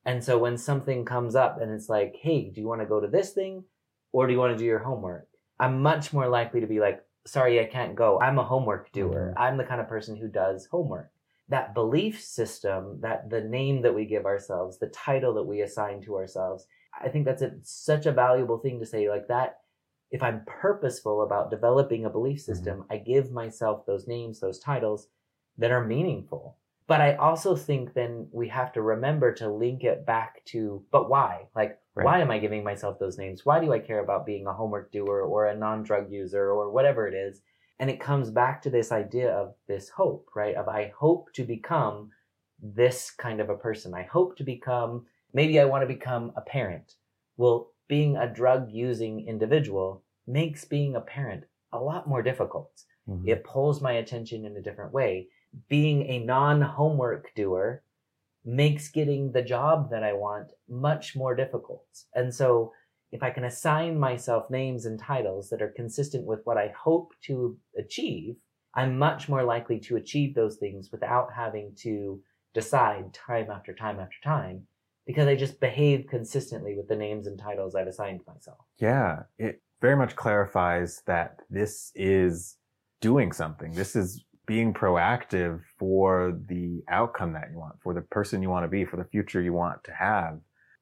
And 0.05 0.23
so 0.23 0.37
when 0.37 0.57
something 0.57 1.03
comes 1.03 1.35
up 1.35 1.59
and 1.61 1.71
it's 1.71 1.89
like, 1.89 2.15
hey, 2.21 2.49
do 2.49 2.61
you 2.61 2.67
want 2.67 2.81
to 2.81 2.87
go 2.87 3.01
to 3.01 3.07
this 3.07 3.31
thing 3.31 3.63
or 4.13 4.25
do 4.25 4.33
you 4.33 4.39
want 4.39 4.53
to 4.53 4.57
do 4.57 4.65
your 4.65 4.79
homework? 4.79 5.27
I'm 5.59 5.81
much 5.81 6.13
more 6.13 6.29
likely 6.29 6.61
to 6.61 6.67
be 6.67 6.79
like, 6.79 7.03
sorry, 7.25 7.59
I 7.59 7.65
can't 7.65 7.95
go. 7.95 8.19
I'm 8.21 8.39
a 8.39 8.43
homework 8.43 8.91
doer. 8.93 9.33
Mhm. 9.35 9.41
I'm 9.41 9.57
the 9.57 9.65
kind 9.65 9.81
of 9.81 9.89
person 9.89 10.15
who 10.15 10.29
does 10.29 10.65
homework. 10.67 11.11
That 11.49 11.73
belief 11.73 12.23
system, 12.23 13.01
that 13.01 13.29
the 13.29 13.41
name 13.41 13.81
that 13.81 13.93
we 13.93 14.05
give 14.05 14.25
ourselves, 14.25 14.79
the 14.79 14.87
title 14.87 15.33
that 15.33 15.43
we 15.43 15.61
assign 15.61 16.01
to 16.03 16.15
ourselves, 16.15 16.67
I 16.99 17.09
think 17.09 17.25
that's 17.25 17.41
a, 17.41 17.51
such 17.63 18.05
a 18.05 18.11
valuable 18.11 18.59
thing 18.59 18.79
to 18.79 18.85
say 18.85 19.09
like 19.09 19.27
that. 19.27 19.59
If 20.09 20.23
I'm 20.23 20.45
purposeful 20.47 21.23
about 21.23 21.51
developing 21.51 22.05
a 22.05 22.09
belief 22.09 22.39
system, 22.39 22.85
I 22.89 22.97
give 22.97 23.31
myself 23.31 23.85
those 23.85 24.07
names, 24.07 24.39
those 24.39 24.59
titles 24.59 25.09
that 25.57 25.71
are 25.71 25.83
meaningful. 25.83 26.57
But 26.87 27.01
I 27.01 27.15
also 27.15 27.55
think 27.55 27.93
then 27.93 28.29
we 28.31 28.47
have 28.47 28.71
to 28.73 28.81
remember 28.81 29.33
to 29.33 29.49
link 29.51 29.83
it 29.83 30.05
back 30.05 30.43
to, 30.45 30.85
but 30.91 31.09
why? 31.09 31.47
Like, 31.55 31.79
Right. 31.95 32.05
why 32.05 32.19
am 32.19 32.29
I 32.31 32.37
giving 32.37 32.63
myself 32.63 32.99
those 32.99 33.17
names? 33.17 33.45
Why 33.45 33.59
do 33.59 33.73
I 33.73 33.79
care 33.79 33.99
about 33.99 34.25
being 34.25 34.45
a 34.45 34.53
homework 34.53 34.91
doer 34.91 35.21
or 35.21 35.47
a 35.47 35.55
non 35.55 35.83
drug 35.83 36.11
user 36.11 36.51
or 36.51 36.69
whatever 36.71 37.07
it 37.07 37.13
is? 37.15 37.41
And 37.79 37.89
it 37.89 37.99
comes 37.99 38.29
back 38.31 38.61
to 38.61 38.69
this 38.69 38.91
idea 38.91 39.31
of 39.31 39.55
this 39.67 39.89
hope, 39.89 40.29
right? 40.35 40.55
Of 40.55 40.67
I 40.67 40.93
hope 40.97 41.33
to 41.33 41.43
become 41.43 42.11
this 42.59 43.11
kind 43.11 43.39
of 43.41 43.49
a 43.49 43.57
person. 43.57 43.93
I 43.93 44.03
hope 44.03 44.35
to 44.37 44.43
become, 44.43 45.05
maybe 45.33 45.59
I 45.59 45.65
want 45.65 45.81
to 45.83 45.87
become 45.87 46.31
a 46.35 46.41
parent. 46.41 46.95
Well, 47.35 47.71
being 47.87 48.15
a 48.17 48.31
drug 48.31 48.71
using 48.71 49.27
individual 49.27 50.03
makes 50.25 50.65
being 50.65 50.95
a 50.95 51.01
parent 51.01 51.45
a 51.71 51.79
lot 51.79 52.07
more 52.07 52.21
difficult. 52.21 52.83
Mhm. 53.07 53.27
It 53.27 53.43
pulls 53.43 53.81
my 53.81 53.93
attention 53.93 54.45
in 54.45 54.55
a 54.57 54.61
different 54.61 54.93
way. 54.93 55.29
Being 55.67 56.03
a 56.07 56.19
non 56.19 56.61
homework 56.61 57.33
doer 57.35 57.83
makes 58.45 58.89
getting 58.89 59.31
the 59.31 59.41
job 59.41 59.89
that 59.91 60.03
I 60.03 60.13
want 60.13 60.53
much 60.69 61.15
more 61.15 61.35
difficult. 61.35 61.85
And 62.15 62.33
so 62.33 62.71
if 63.11 63.23
I 63.23 63.29
can 63.29 63.43
assign 63.43 63.99
myself 63.99 64.49
names 64.49 64.85
and 64.85 64.99
titles 64.99 65.49
that 65.49 65.61
are 65.61 65.73
consistent 65.75 66.25
with 66.25 66.41
what 66.45 66.57
I 66.57 66.73
hope 66.77 67.13
to 67.23 67.57
achieve, 67.77 68.35
I'm 68.73 68.97
much 68.97 69.27
more 69.27 69.43
likely 69.43 69.79
to 69.81 69.95
achieve 69.95 70.35
those 70.35 70.57
things 70.57 70.91
without 70.91 71.29
having 71.35 71.73
to 71.79 72.21
decide 72.53 73.13
time 73.13 73.49
after 73.49 73.73
time 73.73 73.99
after 73.99 74.17
time 74.23 74.67
because 75.05 75.27
I 75.27 75.35
just 75.35 75.59
behave 75.59 76.05
consistently 76.09 76.75
with 76.75 76.87
the 76.87 76.95
names 76.95 77.27
and 77.27 77.39
titles 77.39 77.75
I've 77.75 77.87
assigned 77.87 78.21
myself. 78.27 78.59
Yeah, 78.77 79.23
it 79.39 79.61
very 79.81 79.95
much 79.95 80.15
clarifies 80.15 81.01
that 81.05 81.39
this 81.49 81.91
is 81.95 82.57
doing 82.99 83.31
something. 83.31 83.73
This 83.73 83.95
is 83.95 84.23
being 84.47 84.73
proactive 84.73 85.59
for 85.77 86.39
the 86.47 86.81
outcome 86.89 87.33
that 87.33 87.49
you 87.51 87.59
want, 87.59 87.75
for 87.83 87.93
the 87.93 88.01
person 88.01 88.41
you 88.41 88.49
want 88.49 88.63
to 88.63 88.69
be, 88.69 88.85
for 88.85 88.97
the 88.97 89.03
future 89.03 89.41
you 89.41 89.53
want 89.53 89.83
to 89.83 89.91
have. 89.91 90.39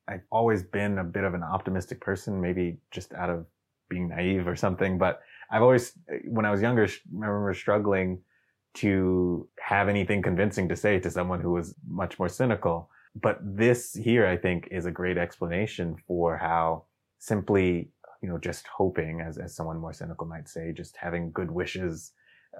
I've 0.07 0.21
always 0.31 0.63
been 0.63 0.99
a 0.99 1.03
bit 1.03 1.23
of 1.23 1.33
an 1.33 1.41
optimistic 1.43 1.99
person, 1.99 2.39
maybe 2.39 2.77
just 2.91 3.11
out 3.13 3.31
of 3.31 3.47
being 3.89 4.09
naive 4.09 4.47
or 4.47 4.55
something, 4.55 4.97
but 4.99 5.19
I've 5.51 5.63
always, 5.63 5.97
when 6.25 6.45
I 6.45 6.51
was 6.51 6.61
younger, 6.61 6.83
I 6.83 7.25
remember 7.25 7.53
struggling 7.53 8.21
to 8.75 9.47
have 9.59 9.89
anything 9.89 10.21
convincing 10.21 10.69
to 10.69 10.75
say 10.75 10.99
to 10.99 11.09
someone 11.09 11.41
who 11.41 11.51
was 11.51 11.75
much 11.87 12.19
more 12.19 12.29
cynical. 12.29 12.89
But 13.19 13.39
this 13.41 13.93
here, 13.93 14.27
I 14.27 14.37
think, 14.37 14.67
is 14.71 14.85
a 14.85 14.91
great 14.91 15.17
explanation 15.17 15.95
for 16.07 16.37
how 16.37 16.83
simply, 17.17 17.89
you 18.21 18.29
know, 18.29 18.37
just 18.37 18.67
hoping, 18.67 19.21
as, 19.21 19.37
as 19.37 19.55
someone 19.55 19.79
more 19.79 19.93
cynical 19.93 20.27
might 20.27 20.49
say, 20.49 20.73
just 20.73 20.97
having 20.97 21.31
good 21.31 21.49
wishes, 21.49 22.11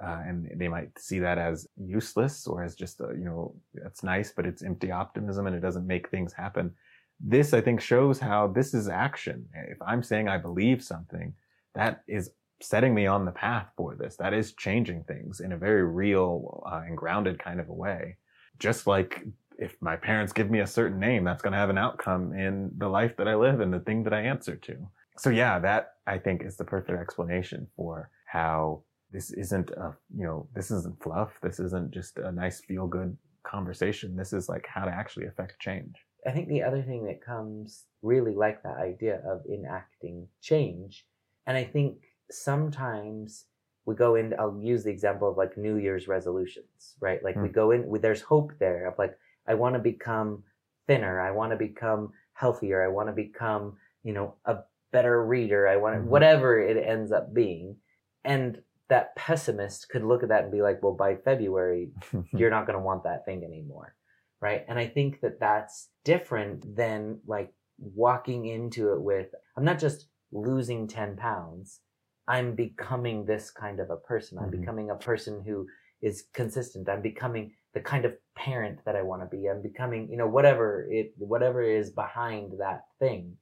uh, 0.02 0.22
and 0.26 0.50
they 0.56 0.68
might 0.68 0.98
see 0.98 1.18
that 1.18 1.38
as 1.38 1.66
useless 1.76 2.46
or 2.46 2.62
as 2.62 2.74
just, 2.74 3.00
a, 3.00 3.08
you 3.16 3.24
know, 3.24 3.54
that's 3.74 4.02
nice, 4.02 4.32
but 4.32 4.46
it's 4.46 4.62
empty 4.62 4.90
optimism 4.90 5.46
and 5.46 5.56
it 5.56 5.60
doesn't 5.60 5.86
make 5.86 6.08
things 6.10 6.32
happen. 6.32 6.72
This, 7.18 7.54
I 7.54 7.60
think, 7.60 7.80
shows 7.80 8.18
how 8.18 8.48
this 8.48 8.74
is 8.74 8.88
action. 8.88 9.46
If 9.68 9.78
I'm 9.80 10.02
saying 10.02 10.28
I 10.28 10.38
believe 10.38 10.82
something, 10.82 11.32
that 11.74 12.02
is 12.06 12.30
setting 12.60 12.94
me 12.94 13.06
on 13.06 13.24
the 13.24 13.32
path 13.32 13.68
for 13.76 13.94
this. 13.94 14.16
That 14.16 14.34
is 14.34 14.52
changing 14.54 15.04
things 15.04 15.40
in 15.40 15.52
a 15.52 15.58
very 15.58 15.84
real 15.84 16.62
uh, 16.70 16.82
and 16.86 16.96
grounded 16.96 17.38
kind 17.38 17.60
of 17.60 17.68
a 17.68 17.74
way. 17.74 18.16
Just 18.58 18.86
like 18.86 19.24
if 19.58 19.76
my 19.80 19.96
parents 19.96 20.32
give 20.32 20.50
me 20.50 20.60
a 20.60 20.66
certain 20.66 20.98
name, 20.98 21.24
that's 21.24 21.42
going 21.42 21.52
to 21.52 21.58
have 21.58 21.70
an 21.70 21.78
outcome 21.78 22.32
in 22.34 22.70
the 22.76 22.88
life 22.88 23.16
that 23.16 23.28
I 23.28 23.34
live 23.34 23.60
and 23.60 23.72
the 23.72 23.80
thing 23.80 24.02
that 24.04 24.12
I 24.12 24.20
answer 24.20 24.56
to. 24.56 24.76
So 25.18 25.30
yeah, 25.30 25.58
that 25.60 25.92
I 26.06 26.18
think 26.18 26.42
is 26.42 26.56
the 26.56 26.64
perfect 26.64 26.98
explanation 26.98 27.66
for 27.76 28.10
how 28.26 28.82
this 29.10 29.30
isn't 29.32 29.70
a, 29.70 29.96
you 30.14 30.24
know, 30.24 30.48
this 30.54 30.70
isn't 30.70 31.02
fluff. 31.02 31.30
This 31.42 31.60
isn't 31.60 31.92
just 31.92 32.18
a 32.18 32.32
nice 32.32 32.60
feel 32.60 32.86
good 32.86 33.16
conversation. 33.44 34.16
This 34.16 34.32
is 34.32 34.48
like 34.48 34.66
how 34.66 34.84
to 34.84 34.90
actually 34.90 35.26
affect 35.26 35.58
change. 35.60 35.94
I 36.26 36.32
think 36.32 36.48
the 36.48 36.62
other 36.62 36.82
thing 36.82 37.04
that 37.06 37.24
comes 37.24 37.84
really 38.02 38.34
like 38.34 38.62
that 38.64 38.78
idea 38.78 39.22
of 39.24 39.42
enacting 39.46 40.26
change, 40.40 41.06
and 41.46 41.56
I 41.56 41.62
think 41.64 41.98
sometimes 42.30 43.46
we 43.84 43.94
go 43.94 44.16
in, 44.16 44.34
I'll 44.36 44.58
use 44.60 44.82
the 44.82 44.90
example 44.90 45.30
of 45.30 45.36
like 45.36 45.56
New 45.56 45.76
Year's 45.76 46.08
resolutions, 46.08 46.96
right? 47.00 47.22
Like 47.22 47.36
we 47.36 47.48
Mm. 47.48 47.52
go 47.52 47.70
in, 47.70 48.00
there's 48.00 48.22
hope 48.22 48.52
there 48.58 48.86
of 48.88 48.98
like, 48.98 49.16
I 49.46 49.54
want 49.54 49.76
to 49.76 49.80
become 49.80 50.42
thinner. 50.88 51.20
I 51.20 51.30
want 51.30 51.52
to 51.52 51.56
become 51.56 52.12
healthier. 52.32 52.82
I 52.82 52.88
want 52.88 53.08
to 53.08 53.12
become, 53.12 53.76
you 54.02 54.12
know, 54.12 54.34
a 54.44 54.64
better 54.90 55.24
reader. 55.24 55.68
I 55.68 55.76
want 55.76 55.94
to, 55.94 56.00
Mhm. 56.00 56.08
whatever 56.08 56.58
it 56.58 56.76
ends 56.76 57.12
up 57.12 57.32
being. 57.32 57.76
And 58.24 58.60
that 58.88 59.14
pessimist 59.16 59.88
could 59.88 60.04
look 60.04 60.22
at 60.22 60.28
that 60.28 60.44
and 60.44 60.52
be 60.52 60.62
like, 60.62 60.82
well, 60.82 60.94
by 60.94 61.16
February, 61.16 61.90
you're 62.32 62.50
not 62.50 62.66
going 62.66 62.78
to 62.78 62.84
want 62.84 63.04
that 63.04 63.24
thing 63.24 63.44
anymore. 63.44 63.94
Right. 64.40 64.64
And 64.68 64.78
I 64.78 64.86
think 64.86 65.20
that 65.22 65.40
that's 65.40 65.88
different 66.04 66.76
than 66.76 67.20
like 67.26 67.52
walking 67.78 68.46
into 68.46 68.92
it 68.92 69.00
with, 69.00 69.28
I'm 69.56 69.64
not 69.64 69.78
just 69.78 70.08
losing 70.30 70.86
10 70.86 71.16
pounds. 71.16 71.80
I'm 72.28 72.54
becoming 72.54 73.24
this 73.24 73.50
kind 73.50 73.80
of 73.80 73.90
a 73.90 73.96
person. 73.96 74.38
I'm 74.38 74.48
Mhm. 74.50 74.60
becoming 74.60 74.90
a 74.90 74.96
person 74.96 75.42
who 75.42 75.66
is 76.02 76.26
consistent. 76.32 76.88
I'm 76.88 77.00
becoming 77.02 77.52
the 77.72 77.80
kind 77.80 78.04
of 78.04 78.14
parent 78.34 78.80
that 78.84 78.96
I 78.96 79.02
want 79.02 79.22
to 79.22 79.36
be. 79.36 79.48
I'm 79.48 79.62
becoming, 79.62 80.10
you 80.10 80.16
know, 80.16 80.26
whatever 80.28 80.86
it, 80.90 81.14
whatever 81.16 81.62
is 81.62 81.90
behind 81.90 82.58
that 82.58 82.84
thing. 82.98 83.38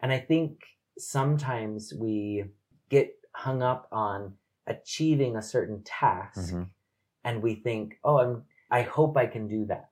And 0.00 0.12
I 0.12 0.20
think 0.20 0.62
sometimes 0.98 1.92
we 1.94 2.44
get 2.88 3.14
hung 3.34 3.62
up 3.62 3.88
on 3.90 4.34
achieving 4.68 5.36
a 5.36 5.42
certain 5.42 5.82
task 5.84 6.52
Mhm. 6.54 6.68
and 7.24 7.42
we 7.42 7.54
think, 7.56 7.98
oh, 8.04 8.18
I'm, 8.18 8.44
I 8.70 8.82
hope 8.82 9.16
I 9.16 9.26
can 9.26 9.48
do 9.48 9.64
that. 9.66 9.90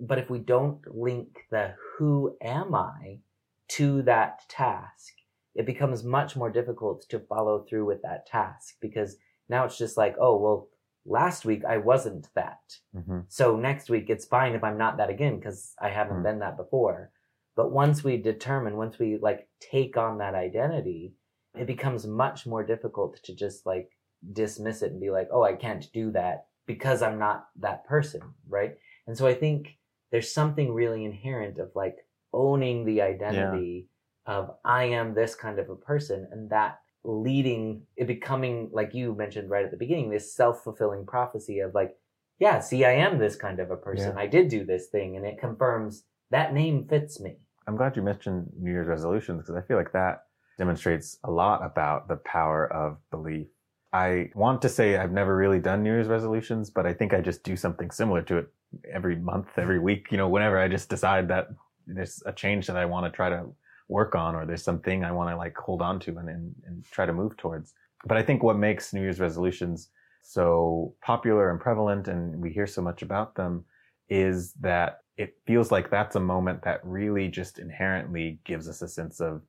But 0.00 0.18
if 0.18 0.28
we 0.30 0.38
don't 0.38 0.86
link 0.94 1.46
the 1.50 1.74
who 1.96 2.36
am 2.40 2.74
I 2.74 3.20
to 3.68 4.02
that 4.02 4.48
task, 4.48 5.14
it 5.54 5.66
becomes 5.66 6.04
much 6.04 6.36
more 6.36 6.50
difficult 6.50 7.02
to 7.08 7.20
follow 7.20 7.62
through 7.62 7.86
with 7.86 8.02
that 8.02 8.26
task 8.26 8.76
because 8.80 9.16
now 9.48 9.64
it's 9.64 9.78
just 9.78 9.96
like, 9.96 10.16
oh, 10.18 10.36
well, 10.36 10.68
last 11.06 11.44
week 11.44 11.64
I 11.64 11.78
wasn't 11.78 12.28
that. 12.34 12.78
Mhm. 12.94 13.24
So 13.28 13.56
next 13.56 13.88
week 13.88 14.10
it's 14.10 14.24
fine 14.26 14.54
if 14.54 14.64
I'm 14.64 14.78
not 14.78 14.96
that 14.96 15.10
again 15.10 15.38
because 15.38 15.74
I 15.80 15.90
haven't 15.90 16.20
Mm. 16.20 16.22
been 16.24 16.38
that 16.40 16.56
before. 16.56 17.10
But 17.54 17.70
once 17.70 18.02
we 18.02 18.16
determine, 18.16 18.76
once 18.76 18.98
we 18.98 19.16
like 19.18 19.48
take 19.60 19.96
on 19.96 20.18
that 20.18 20.34
identity, 20.34 21.14
it 21.54 21.66
becomes 21.66 22.04
much 22.04 22.46
more 22.48 22.64
difficult 22.64 23.22
to 23.22 23.32
just 23.34 23.64
like 23.64 23.93
dismiss 24.32 24.82
it 24.82 24.92
and 24.92 25.00
be 25.00 25.10
like, 25.10 25.28
oh, 25.32 25.42
I 25.42 25.54
can't 25.54 25.90
do 25.92 26.10
that 26.12 26.46
because 26.66 27.02
I'm 27.02 27.18
not 27.18 27.48
that 27.60 27.84
person, 27.86 28.22
right? 28.48 28.76
And 29.06 29.16
so 29.16 29.26
I 29.26 29.34
think 29.34 29.76
there's 30.10 30.32
something 30.32 30.72
really 30.72 31.04
inherent 31.04 31.58
of 31.58 31.70
like 31.74 31.96
owning 32.32 32.84
the 32.84 33.02
identity 33.02 33.88
of 34.26 34.50
I 34.64 34.84
am 34.84 35.14
this 35.14 35.34
kind 35.34 35.58
of 35.58 35.68
a 35.68 35.76
person 35.76 36.26
and 36.32 36.50
that 36.50 36.78
leading 37.04 37.82
it 37.96 38.06
becoming 38.06 38.70
like 38.72 38.94
you 38.94 39.14
mentioned 39.14 39.50
right 39.50 39.64
at 39.66 39.70
the 39.70 39.76
beginning 39.76 40.08
this 40.08 40.34
self-fulfilling 40.34 41.04
prophecy 41.04 41.58
of 41.58 41.74
like 41.74 41.94
yeah 42.38 42.58
see 42.58 42.82
i 42.86 42.92
am 42.92 43.18
this 43.18 43.36
kind 43.36 43.60
of 43.60 43.70
a 43.70 43.76
person 43.76 44.14
Yeah. 44.16 44.22
i 44.22 44.26
did 44.26 44.48
do 44.48 44.64
this 44.64 44.86
thing 44.86 45.18
and 45.18 45.26
it 45.26 45.38
confirms 45.38 46.04
that 46.30 46.54
name 46.54 46.88
fits 46.88 47.20
me 47.20 47.36
I'm 47.66 47.76
glad 47.76 47.96
you 47.96 48.02
mentioned 48.02 48.50
New 48.58 48.70
Year's 48.70 48.88
resolutions 48.88 49.42
because 49.42 49.56
I 49.56 49.66
feel 49.66 49.76
like 49.76 49.92
that 49.92 50.24
demonstrates 50.58 51.18
a 51.24 51.30
lot 51.30 51.64
about 51.64 52.08
the 52.08 52.16
power 52.16 52.70
of 52.70 52.98
belief. 53.10 53.46
I 53.94 54.28
want 54.34 54.60
to 54.62 54.68
say 54.68 54.96
I've 54.96 55.12
never 55.12 55.36
really 55.36 55.60
done 55.60 55.84
New 55.84 55.92
Year's 55.92 56.08
resolutions, 56.08 56.68
but 56.68 56.84
I 56.84 56.92
think 56.92 57.14
I 57.14 57.20
just 57.20 57.44
do 57.44 57.54
something 57.54 57.92
similar 57.92 58.22
to 58.22 58.38
it 58.38 58.48
every 58.92 59.14
month, 59.14 59.56
every 59.56 59.78
week, 59.78 60.08
you 60.10 60.18
know, 60.18 60.28
whenever 60.28 60.58
I 60.58 60.66
just 60.66 60.88
decide 60.88 61.28
that 61.28 61.50
there's 61.86 62.20
a 62.26 62.32
change 62.32 62.66
that 62.66 62.76
I 62.76 62.86
want 62.86 63.06
to 63.06 63.16
try 63.16 63.28
to 63.28 63.46
work 63.86 64.16
on 64.16 64.34
or 64.34 64.46
there's 64.46 64.64
something 64.64 65.04
I 65.04 65.12
want 65.12 65.30
to 65.30 65.36
like 65.36 65.56
hold 65.56 65.80
on 65.80 66.00
to 66.00 66.18
and, 66.18 66.28
and, 66.28 66.54
and 66.66 66.84
try 66.90 67.06
to 67.06 67.12
move 67.12 67.36
towards. 67.36 67.72
But 68.04 68.16
I 68.16 68.22
think 68.24 68.42
what 68.42 68.58
makes 68.58 68.92
New 68.92 69.00
Year's 69.00 69.20
resolutions 69.20 69.90
so 70.22 70.96
popular 71.00 71.52
and 71.52 71.60
prevalent 71.60 72.08
and 72.08 72.42
we 72.42 72.50
hear 72.50 72.66
so 72.66 72.82
much 72.82 73.02
about 73.02 73.36
them 73.36 73.64
is 74.08 74.54
that 74.54 75.02
it 75.16 75.36
feels 75.46 75.70
like 75.70 75.88
that's 75.88 76.16
a 76.16 76.20
moment 76.20 76.62
that 76.62 76.80
really 76.82 77.28
just 77.28 77.60
inherently 77.60 78.40
gives 78.44 78.68
us 78.68 78.82
a 78.82 78.88
sense 78.88 79.20
of, 79.20 79.42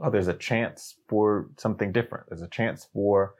oh, 0.00 0.10
there's 0.10 0.26
a 0.26 0.34
chance 0.34 0.96
for 1.08 1.50
something 1.56 1.92
different. 1.92 2.26
There's 2.28 2.42
a 2.42 2.48
chance 2.48 2.88
for 2.92 3.34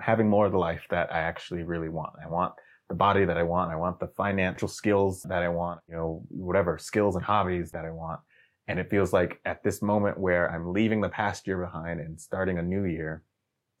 having 0.00 0.28
more 0.28 0.46
of 0.46 0.52
the 0.52 0.58
life 0.58 0.82
that 0.90 1.12
I 1.12 1.20
actually 1.20 1.62
really 1.62 1.88
want. 1.88 2.12
I 2.24 2.28
want 2.28 2.54
the 2.88 2.94
body 2.94 3.24
that 3.24 3.38
I 3.38 3.42
want. 3.42 3.70
I 3.70 3.76
want 3.76 4.00
the 4.00 4.08
financial 4.16 4.68
skills 4.68 5.22
that 5.22 5.42
I 5.42 5.48
want, 5.48 5.80
you 5.88 5.94
know, 5.94 6.22
whatever 6.28 6.78
skills 6.78 7.16
and 7.16 7.24
hobbies 7.24 7.70
that 7.72 7.84
I 7.84 7.90
want. 7.90 8.20
And 8.68 8.78
it 8.78 8.90
feels 8.90 9.12
like 9.12 9.40
at 9.44 9.62
this 9.64 9.82
moment 9.82 10.18
where 10.18 10.50
I'm 10.50 10.72
leaving 10.72 11.00
the 11.00 11.08
past 11.08 11.46
year 11.46 11.58
behind 11.58 12.00
and 12.00 12.20
starting 12.20 12.58
a 12.58 12.62
new 12.62 12.84
year, 12.84 13.22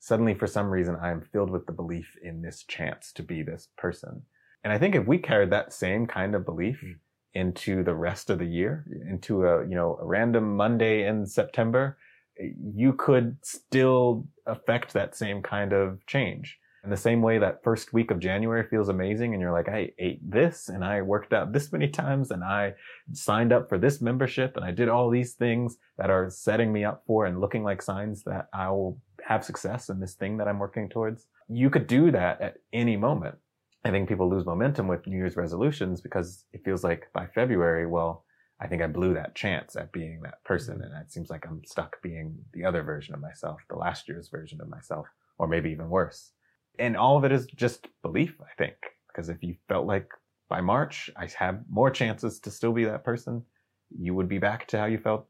suddenly 0.00 0.34
for 0.34 0.46
some 0.46 0.68
reason 0.68 0.96
I 0.96 1.10
am 1.10 1.20
filled 1.20 1.50
with 1.50 1.66
the 1.66 1.72
belief 1.72 2.16
in 2.22 2.42
this 2.42 2.64
chance 2.64 3.12
to 3.12 3.22
be 3.22 3.42
this 3.42 3.68
person. 3.78 4.22
And 4.64 4.72
I 4.72 4.78
think 4.78 4.94
if 4.94 5.06
we 5.06 5.18
carried 5.18 5.50
that 5.50 5.72
same 5.72 6.06
kind 6.06 6.34
of 6.34 6.44
belief 6.44 6.80
Mm. 6.82 6.94
into 7.34 7.82
the 7.82 7.94
rest 7.94 8.28
of 8.30 8.38
the 8.38 8.46
year, 8.46 8.84
into 9.08 9.46
a, 9.46 9.66
you 9.66 9.74
know, 9.74 9.98
a 10.00 10.04
random 10.04 10.56
Monday 10.56 11.06
in 11.06 11.26
September, 11.26 11.96
you 12.38 12.92
could 12.92 13.36
still 13.42 14.26
affect 14.46 14.92
that 14.92 15.14
same 15.14 15.42
kind 15.42 15.72
of 15.72 16.04
change. 16.06 16.58
In 16.84 16.90
the 16.90 16.96
same 16.96 17.22
way 17.22 17.38
that 17.38 17.62
first 17.62 17.92
week 17.92 18.10
of 18.10 18.18
January 18.18 18.66
feels 18.68 18.88
amazing 18.88 19.34
and 19.34 19.40
you're 19.40 19.52
like, 19.52 19.68
I 19.68 19.92
ate 20.00 20.18
this 20.28 20.68
and 20.68 20.84
I 20.84 21.00
worked 21.00 21.32
out 21.32 21.52
this 21.52 21.70
many 21.70 21.88
times 21.88 22.32
and 22.32 22.42
I 22.42 22.74
signed 23.12 23.52
up 23.52 23.68
for 23.68 23.78
this 23.78 24.00
membership 24.00 24.56
and 24.56 24.64
I 24.64 24.72
did 24.72 24.88
all 24.88 25.08
these 25.08 25.34
things 25.34 25.76
that 25.96 26.10
are 26.10 26.28
setting 26.28 26.72
me 26.72 26.84
up 26.84 27.04
for 27.06 27.26
and 27.26 27.40
looking 27.40 27.62
like 27.62 27.82
signs 27.82 28.24
that 28.24 28.48
I 28.52 28.68
will 28.70 29.00
have 29.24 29.44
success 29.44 29.90
in 29.90 30.00
this 30.00 30.14
thing 30.14 30.36
that 30.38 30.48
I'm 30.48 30.58
working 30.58 30.88
towards. 30.88 31.26
You 31.48 31.70
could 31.70 31.86
do 31.86 32.10
that 32.10 32.40
at 32.40 32.56
any 32.72 32.96
moment. 32.96 33.36
I 33.84 33.90
think 33.90 34.08
people 34.08 34.28
lose 34.28 34.44
momentum 34.44 34.88
with 34.88 35.06
New 35.06 35.16
Year's 35.16 35.36
resolutions 35.36 36.00
because 36.00 36.44
it 36.52 36.64
feels 36.64 36.82
like 36.82 37.06
by 37.12 37.26
February, 37.26 37.86
well, 37.86 38.24
I 38.62 38.68
think 38.68 38.80
I 38.80 38.86
blew 38.86 39.12
that 39.14 39.34
chance 39.34 39.74
at 39.74 39.92
being 39.92 40.20
that 40.22 40.42
person. 40.44 40.76
Mm-hmm. 40.76 40.84
And 40.84 41.02
it 41.02 41.10
seems 41.10 41.30
like 41.30 41.44
I'm 41.46 41.62
stuck 41.66 42.00
being 42.00 42.38
the 42.52 42.64
other 42.64 42.82
version 42.82 43.12
of 43.12 43.20
myself, 43.20 43.60
the 43.68 43.76
last 43.76 44.08
year's 44.08 44.28
version 44.28 44.60
of 44.60 44.68
myself, 44.68 45.06
or 45.38 45.48
maybe 45.48 45.70
even 45.70 45.90
worse. 45.90 46.30
And 46.78 46.96
all 46.96 47.18
of 47.18 47.24
it 47.24 47.32
is 47.32 47.46
just 47.46 47.88
belief, 48.02 48.34
I 48.40 48.54
think, 48.56 48.76
because 49.08 49.28
if 49.28 49.42
you 49.42 49.56
felt 49.68 49.86
like 49.86 50.08
by 50.48 50.60
March, 50.60 51.10
I 51.16 51.28
have 51.38 51.60
more 51.68 51.90
chances 51.90 52.38
to 52.40 52.50
still 52.50 52.72
be 52.72 52.84
that 52.84 53.04
person, 53.04 53.42
you 53.90 54.14
would 54.14 54.28
be 54.28 54.38
back 54.38 54.68
to 54.68 54.78
how 54.78 54.84
you 54.86 54.98
felt 54.98 55.26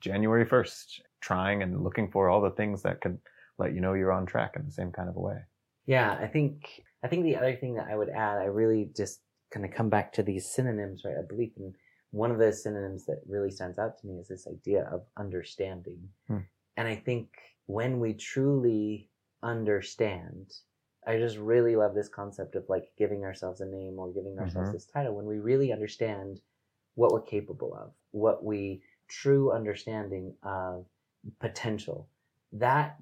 January 0.00 0.46
1st, 0.46 1.00
trying 1.20 1.62
and 1.62 1.84
looking 1.84 2.10
for 2.10 2.28
all 2.28 2.40
the 2.40 2.50
things 2.50 2.82
that 2.82 3.00
could 3.00 3.18
let 3.58 3.74
you 3.74 3.80
know 3.80 3.92
you're 3.92 4.12
on 4.12 4.24
track 4.24 4.54
in 4.56 4.64
the 4.64 4.72
same 4.72 4.90
kind 4.90 5.08
of 5.08 5.16
a 5.16 5.20
way. 5.20 5.38
yeah 5.86 6.16
i 6.20 6.26
think 6.26 6.82
i 7.04 7.08
think 7.08 7.24
the 7.24 7.36
other 7.36 7.54
thing 7.54 7.74
that 7.74 7.88
i 7.90 7.94
would 7.94 8.08
add 8.08 8.38
i 8.38 8.44
really 8.44 8.90
just 8.96 9.20
kind 9.52 9.66
of 9.66 9.72
come 9.72 9.90
back 9.90 10.12
to 10.14 10.22
these 10.22 10.50
synonyms 10.50 11.02
right 11.04 11.16
i 11.18 11.26
believe 11.28 11.52
in 11.58 11.74
one 12.12 12.30
of 12.30 12.38
the 12.38 12.52
synonyms 12.52 13.06
that 13.06 13.20
really 13.28 13.50
stands 13.50 13.78
out 13.78 13.98
to 13.98 14.06
me 14.06 14.18
is 14.18 14.28
this 14.28 14.46
idea 14.48 14.84
of 14.92 15.02
understanding 15.16 16.08
Hmm. 16.26 16.38
and 16.76 16.88
i 16.88 16.94
think 16.94 17.28
when 17.66 18.00
we 18.00 18.14
truly 18.14 19.10
understand 19.42 20.52
i 21.06 21.16
just 21.16 21.36
really 21.38 21.76
love 21.76 21.94
this 21.94 22.08
concept 22.08 22.54
of 22.56 22.64
like 22.68 22.92
giving 22.98 23.24
ourselves 23.24 23.60
a 23.60 23.66
name 23.66 23.98
or 23.98 24.12
giving 24.12 24.38
ourselves 24.38 24.70
Mhm. 24.70 24.72
this 24.72 24.86
title 24.86 25.14
when 25.14 25.26
we 25.26 25.38
really 25.38 25.72
understand 25.72 26.40
what 26.94 27.12
we're 27.12 27.22
capable 27.22 27.74
of 27.74 27.92
what 28.10 28.44
we 28.44 28.82
true 29.08 29.52
understanding 29.52 30.36
of 30.42 30.86
potential 31.38 32.08
that 32.52 33.00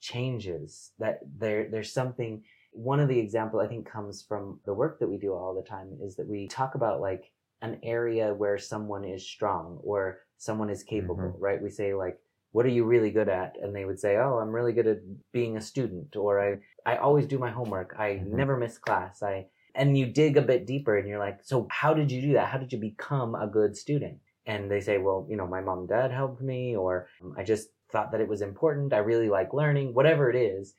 changes 0.00 0.92
that 0.98 1.20
there 1.38 1.68
there's 1.68 1.92
something 1.92 2.44
one 2.72 3.00
of 3.00 3.08
the 3.08 3.18
example 3.18 3.60
i 3.60 3.66
think 3.66 3.86
comes 3.86 4.22
from 4.22 4.60
the 4.64 4.74
work 4.74 4.98
that 4.98 5.08
we 5.08 5.18
do 5.18 5.32
all 5.32 5.54
the 5.54 5.62
time 5.62 5.96
is 6.00 6.16
that 6.16 6.26
we 6.28 6.46
talk 6.48 6.74
about 6.74 7.00
like 7.00 7.30
an 7.62 7.78
area 7.82 8.32
where 8.34 8.58
someone 8.58 9.04
is 9.04 9.26
strong 9.26 9.78
or 9.82 10.20
someone 10.36 10.70
is 10.70 10.82
capable 10.84 11.36
right? 11.38 11.60
We 11.62 11.70
say 11.70 11.94
like 11.94 12.18
what 12.52 12.64
are 12.64 12.70
you 12.70 12.84
really 12.84 13.10
good 13.10 13.28
at? 13.28 13.56
And 13.60 13.74
they 13.74 13.84
would 13.84 14.00
say 14.00 14.16
oh 14.16 14.38
i'm 14.40 14.54
really 14.54 14.72
good 14.72 14.86
at 14.86 15.00
being 15.32 15.56
a 15.56 15.60
student 15.60 16.16
or 16.16 16.40
i 16.40 16.58
i 16.90 16.96
always 16.96 17.26
do 17.26 17.38
my 17.38 17.50
homework. 17.50 17.94
I 17.98 18.08
Mhm. 18.22 18.26
never 18.40 18.56
miss 18.56 18.78
class. 18.78 19.22
I 19.22 19.46
and 19.74 19.96
you 19.98 20.06
dig 20.06 20.36
a 20.36 20.42
bit 20.42 20.66
deeper 20.66 20.96
and 20.96 21.06
you're 21.08 21.18
like 21.18 21.38
so 21.42 21.66
how 21.70 21.94
did 21.94 22.10
you 22.12 22.20
do 22.22 22.32
that? 22.34 22.48
How 22.48 22.58
did 22.58 22.72
you 22.72 22.78
become 22.80 23.34
a 23.34 23.46
good 23.46 23.76
student? 23.76 24.18
And 24.46 24.70
they 24.70 24.80
say 24.80 24.98
well 24.98 25.26
you 25.30 25.36
know 25.36 25.46
my 25.46 25.60
mom 25.60 25.80
and 25.80 25.88
dad 25.88 26.10
helped 26.10 26.40
me 26.40 26.76
or 26.76 27.08
um, 27.22 27.34
i 27.36 27.42
just 27.42 27.68
thought 27.90 28.12
that 28.12 28.20
it 28.20 28.28
was 28.28 28.42
important. 28.42 28.92
I 28.92 28.98
really 28.98 29.30
like 29.30 29.54
learning 29.54 29.94
whatever 29.94 30.28
it 30.30 30.36
is. 30.36 30.74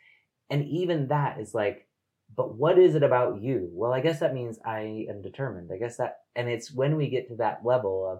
And 0.52 0.64
even 0.66 1.08
that 1.08 1.40
is 1.40 1.54
like 1.56 1.88
but 2.40 2.56
what 2.56 2.80
is 2.80 2.96
it 2.96 3.04
about 3.04 3.42
you? 3.42 3.70
Well 3.80 3.94
i 3.98 4.00
guess 4.06 4.20
that 4.22 4.34
means 4.40 4.60
i 4.66 4.82
am 5.12 5.22
determined. 5.22 5.70
I 5.74 5.78
guess 5.78 5.98
that 5.98 6.12
and 6.38 6.48
it's 6.48 6.72
when 6.72 6.96
we 6.96 7.10
get 7.16 7.28
to 7.28 7.36
that 7.36 7.66
level 7.66 7.96
of 8.12 8.18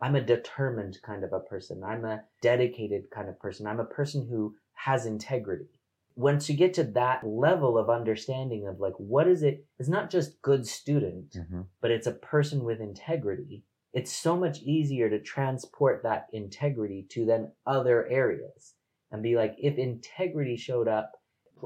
i'm 0.00 0.14
a 0.14 0.28
determined 0.34 0.94
kind 1.08 1.22
of 1.24 1.32
a 1.32 1.46
person. 1.52 1.82
I'm 1.92 2.04
a 2.04 2.22
dedicated 2.40 3.02
kind 3.16 3.28
of 3.28 3.40
person. 3.44 3.66
I'm 3.66 3.80
a 3.80 3.94
person 3.98 4.20
who 4.30 4.54
has 4.86 5.04
integrity. 5.04 5.72
Once 6.14 6.48
you 6.48 6.56
get 6.56 6.74
to 6.74 6.84
that 6.84 7.26
level 7.26 7.76
of 7.76 7.90
understanding 7.90 8.62
of 8.68 8.78
like 8.86 8.96
what 8.98 9.26
is 9.34 9.42
it 9.42 9.56
it's 9.78 9.94
not 9.96 10.10
just 10.16 10.40
good 10.42 10.64
student 10.78 11.30
Mm-hmm. 11.36 11.62
but 11.80 11.90
it's 11.90 12.06
a 12.06 12.20
person 12.32 12.58
with 12.68 12.80
integrity, 12.80 13.64
it's 13.92 14.12
so 14.12 14.36
much 14.36 14.58
easier 14.76 15.10
to 15.10 15.18
transport 15.34 16.02
that 16.04 16.26
integrity 16.32 17.00
to 17.10 17.24
then 17.24 17.50
other 17.66 18.06
areas 18.22 18.74
and 19.10 19.22
be 19.22 19.34
like, 19.36 19.54
if 19.58 19.76
integrity 19.78 20.56
showed 20.56 20.88
up 20.98 21.12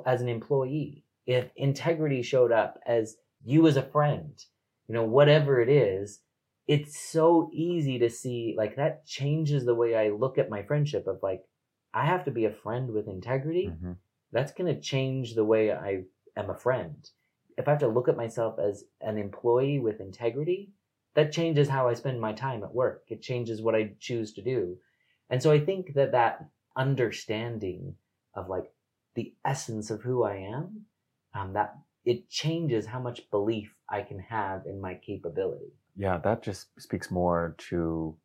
as 0.07 0.23
an 0.23 0.29
employee, 0.29 1.05
if 1.31 1.51
integrity 1.55 2.23
showed 2.23 2.51
up 2.51 2.81
as 2.85 3.17
you 3.45 3.69
as 3.69 3.77
a 3.77 3.83
friend, 3.83 4.33
you 4.89 4.95
know, 4.95 5.05
whatever 5.05 5.61
it 5.61 5.69
is, 5.69 6.21
it's 6.67 7.01
so 7.01 7.49
easy 7.53 8.01
to 8.01 8.11
see 8.11 8.55
like 8.57 8.75
that 8.77 9.07
changes 9.07 9.65
the 9.65 9.75
way 9.75 9.95
I 9.95 10.11
look 10.11 10.39
at 10.39 10.51
my 10.51 10.63
friendship 10.65 11.07
of 11.07 11.21
like, 11.23 11.43
I 11.95 12.05
have 12.05 12.25
to 12.25 12.33
be 12.33 12.47
a 12.47 12.51
friend 12.51 12.91
with 12.91 13.07
integrity 13.09 13.69
Mm-hmm. 13.69 13.93
that's 14.33 14.53
going 14.53 14.75
to 14.75 14.81
change 14.81 15.35
the 15.35 15.45
way 15.45 15.73
I 15.73 16.03
am 16.37 16.51
a 16.51 16.55
friend. 16.59 17.09
If 17.57 17.69
I 17.69 17.73
have 17.73 17.81
to 17.81 17.89
look 17.89 18.09
at 18.09 18.17
myself 18.17 18.59
as 18.59 18.85
an 19.01 19.17
employee 19.17 19.79
with 19.79 20.01
integrity, 20.01 20.73
that 21.15 21.33
changes 21.33 21.69
how 21.69 21.89
I 21.89 21.95
spend 21.95 22.21
my 22.21 22.33
time 22.33 22.63
at 22.63 22.75
work. 22.75 23.03
It 23.09 23.23
changes 23.23 23.63
what 23.63 23.75
I 23.75 23.93
choose 24.01 24.33
to 24.35 24.43
do. 24.43 24.79
And 25.29 25.43
so 25.43 25.51
I 25.53 25.61
think 25.61 25.95
that 25.95 26.13
that 26.13 26.49
understanding 26.77 27.95
of 28.35 28.49
like 28.49 28.73
the 29.15 29.35
essence 29.45 29.91
of 29.91 30.03
who 30.03 30.23
I 30.25 30.37
am, 30.37 30.87
um, 31.35 31.53
that 31.53 31.77
it 32.05 32.29
changes 32.29 32.87
how 32.87 33.01
much 33.01 33.31
belief 33.31 33.75
I 33.89 34.03
can 34.03 34.19
have 34.21 34.67
in 34.67 34.81
my 34.81 34.95
capability. 34.95 35.73
Yeah, 35.97 36.19
that 36.19 36.43
just 36.43 36.69
speaks 36.81 37.11
more 37.11 37.55
to 37.69 38.17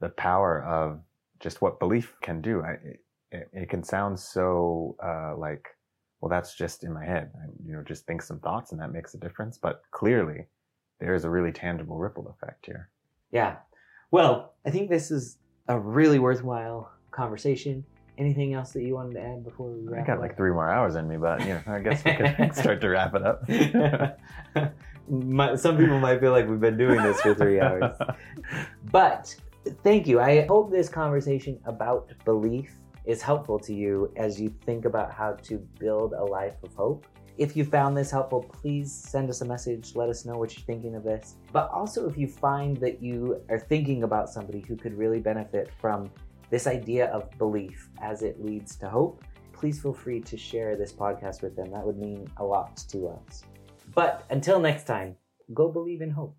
the 0.00 0.08
power 0.10 0.64
of 0.64 1.00
just 1.40 1.60
what 1.60 1.78
belief 1.78 2.14
can 2.22 2.40
do. 2.40 2.62
I, 2.62 2.76
it, 3.30 3.48
it 3.52 3.68
can 3.68 3.82
sound 3.82 4.18
so 4.18 4.96
uh, 5.04 5.36
like, 5.36 5.66
well, 6.20 6.30
that's 6.30 6.54
just 6.54 6.84
in 6.84 6.92
my 6.92 7.04
head. 7.04 7.30
I, 7.34 7.46
you 7.64 7.72
know, 7.72 7.82
just 7.82 8.06
think 8.06 8.22
some 8.22 8.40
thoughts 8.40 8.72
and 8.72 8.80
that 8.80 8.92
makes 8.92 9.14
a 9.14 9.18
difference. 9.18 9.58
But 9.58 9.82
clearly, 9.90 10.46
there 11.00 11.14
is 11.14 11.24
a 11.24 11.30
really 11.30 11.52
tangible 11.52 11.98
ripple 11.98 12.28
effect 12.28 12.66
here. 12.66 12.90
Yeah. 13.30 13.56
Well, 14.10 14.54
I 14.64 14.70
think 14.70 14.88
this 14.88 15.10
is 15.10 15.38
a 15.68 15.78
really 15.78 16.18
worthwhile 16.18 16.90
conversation. 17.10 17.84
Anything 18.18 18.54
else 18.54 18.72
that 18.72 18.82
you 18.82 18.94
wanted 18.94 19.14
to 19.14 19.20
add 19.20 19.44
before 19.44 19.68
we 19.68 19.86
wrap 19.86 20.02
I 20.02 20.06
got 20.06 20.20
like 20.20 20.36
three 20.36 20.50
more 20.50 20.68
hours 20.68 20.96
in 20.96 21.08
me, 21.08 21.16
but 21.16 21.40
you 21.40 21.54
know, 21.54 21.62
I 21.68 21.78
guess 21.78 22.04
we 22.04 22.14
can 22.14 22.52
start 22.52 22.80
to 22.80 22.88
wrap 22.88 23.14
it 23.14 23.22
up. 23.22 23.48
My, 25.08 25.54
some 25.54 25.78
people 25.78 26.00
might 26.00 26.20
feel 26.20 26.32
like 26.32 26.48
we've 26.48 26.60
been 26.60 26.76
doing 26.76 27.00
this 27.00 27.20
for 27.20 27.34
three 27.34 27.60
hours. 27.60 27.92
But 28.90 29.34
thank 29.84 30.06
you. 30.06 30.20
I 30.20 30.44
hope 30.46 30.70
this 30.70 30.88
conversation 30.88 31.58
about 31.64 32.12
belief 32.24 32.72
is 33.04 33.22
helpful 33.22 33.58
to 33.58 33.72
you 33.72 34.12
as 34.16 34.38
you 34.40 34.52
think 34.66 34.84
about 34.84 35.10
how 35.10 35.32
to 35.32 35.56
build 35.78 36.12
a 36.12 36.22
life 36.24 36.56
of 36.62 36.74
hope. 36.74 37.06
If 37.38 37.56
you 37.56 37.64
found 37.64 37.96
this 37.96 38.10
helpful, 38.10 38.42
please 38.42 38.92
send 38.92 39.30
us 39.30 39.42
a 39.42 39.44
message. 39.44 39.94
Let 39.94 40.08
us 40.08 40.24
know 40.24 40.36
what 40.36 40.56
you're 40.56 40.66
thinking 40.66 40.96
of 40.96 41.04
this. 41.04 41.36
But 41.52 41.70
also, 41.70 42.08
if 42.08 42.18
you 42.18 42.26
find 42.26 42.76
that 42.78 43.00
you 43.00 43.40
are 43.48 43.60
thinking 43.60 44.02
about 44.02 44.28
somebody 44.28 44.64
who 44.66 44.76
could 44.76 44.98
really 44.98 45.20
benefit 45.20 45.70
from 45.80 46.10
this 46.50 46.66
idea 46.66 47.06
of 47.06 47.30
belief 47.38 47.88
as 48.00 48.22
it 48.22 48.44
leads 48.44 48.76
to 48.76 48.88
hope, 48.88 49.22
please 49.52 49.80
feel 49.80 49.92
free 49.92 50.20
to 50.20 50.36
share 50.36 50.76
this 50.76 50.92
podcast 50.92 51.42
with 51.42 51.56
them. 51.56 51.70
That 51.72 51.84
would 51.84 51.98
mean 51.98 52.30
a 52.36 52.44
lot 52.44 52.76
to 52.88 53.08
us. 53.08 53.42
But 53.94 54.24
until 54.30 54.60
next 54.60 54.84
time, 54.84 55.16
go 55.54 55.68
believe 55.68 56.00
in 56.00 56.10
hope. 56.10 56.36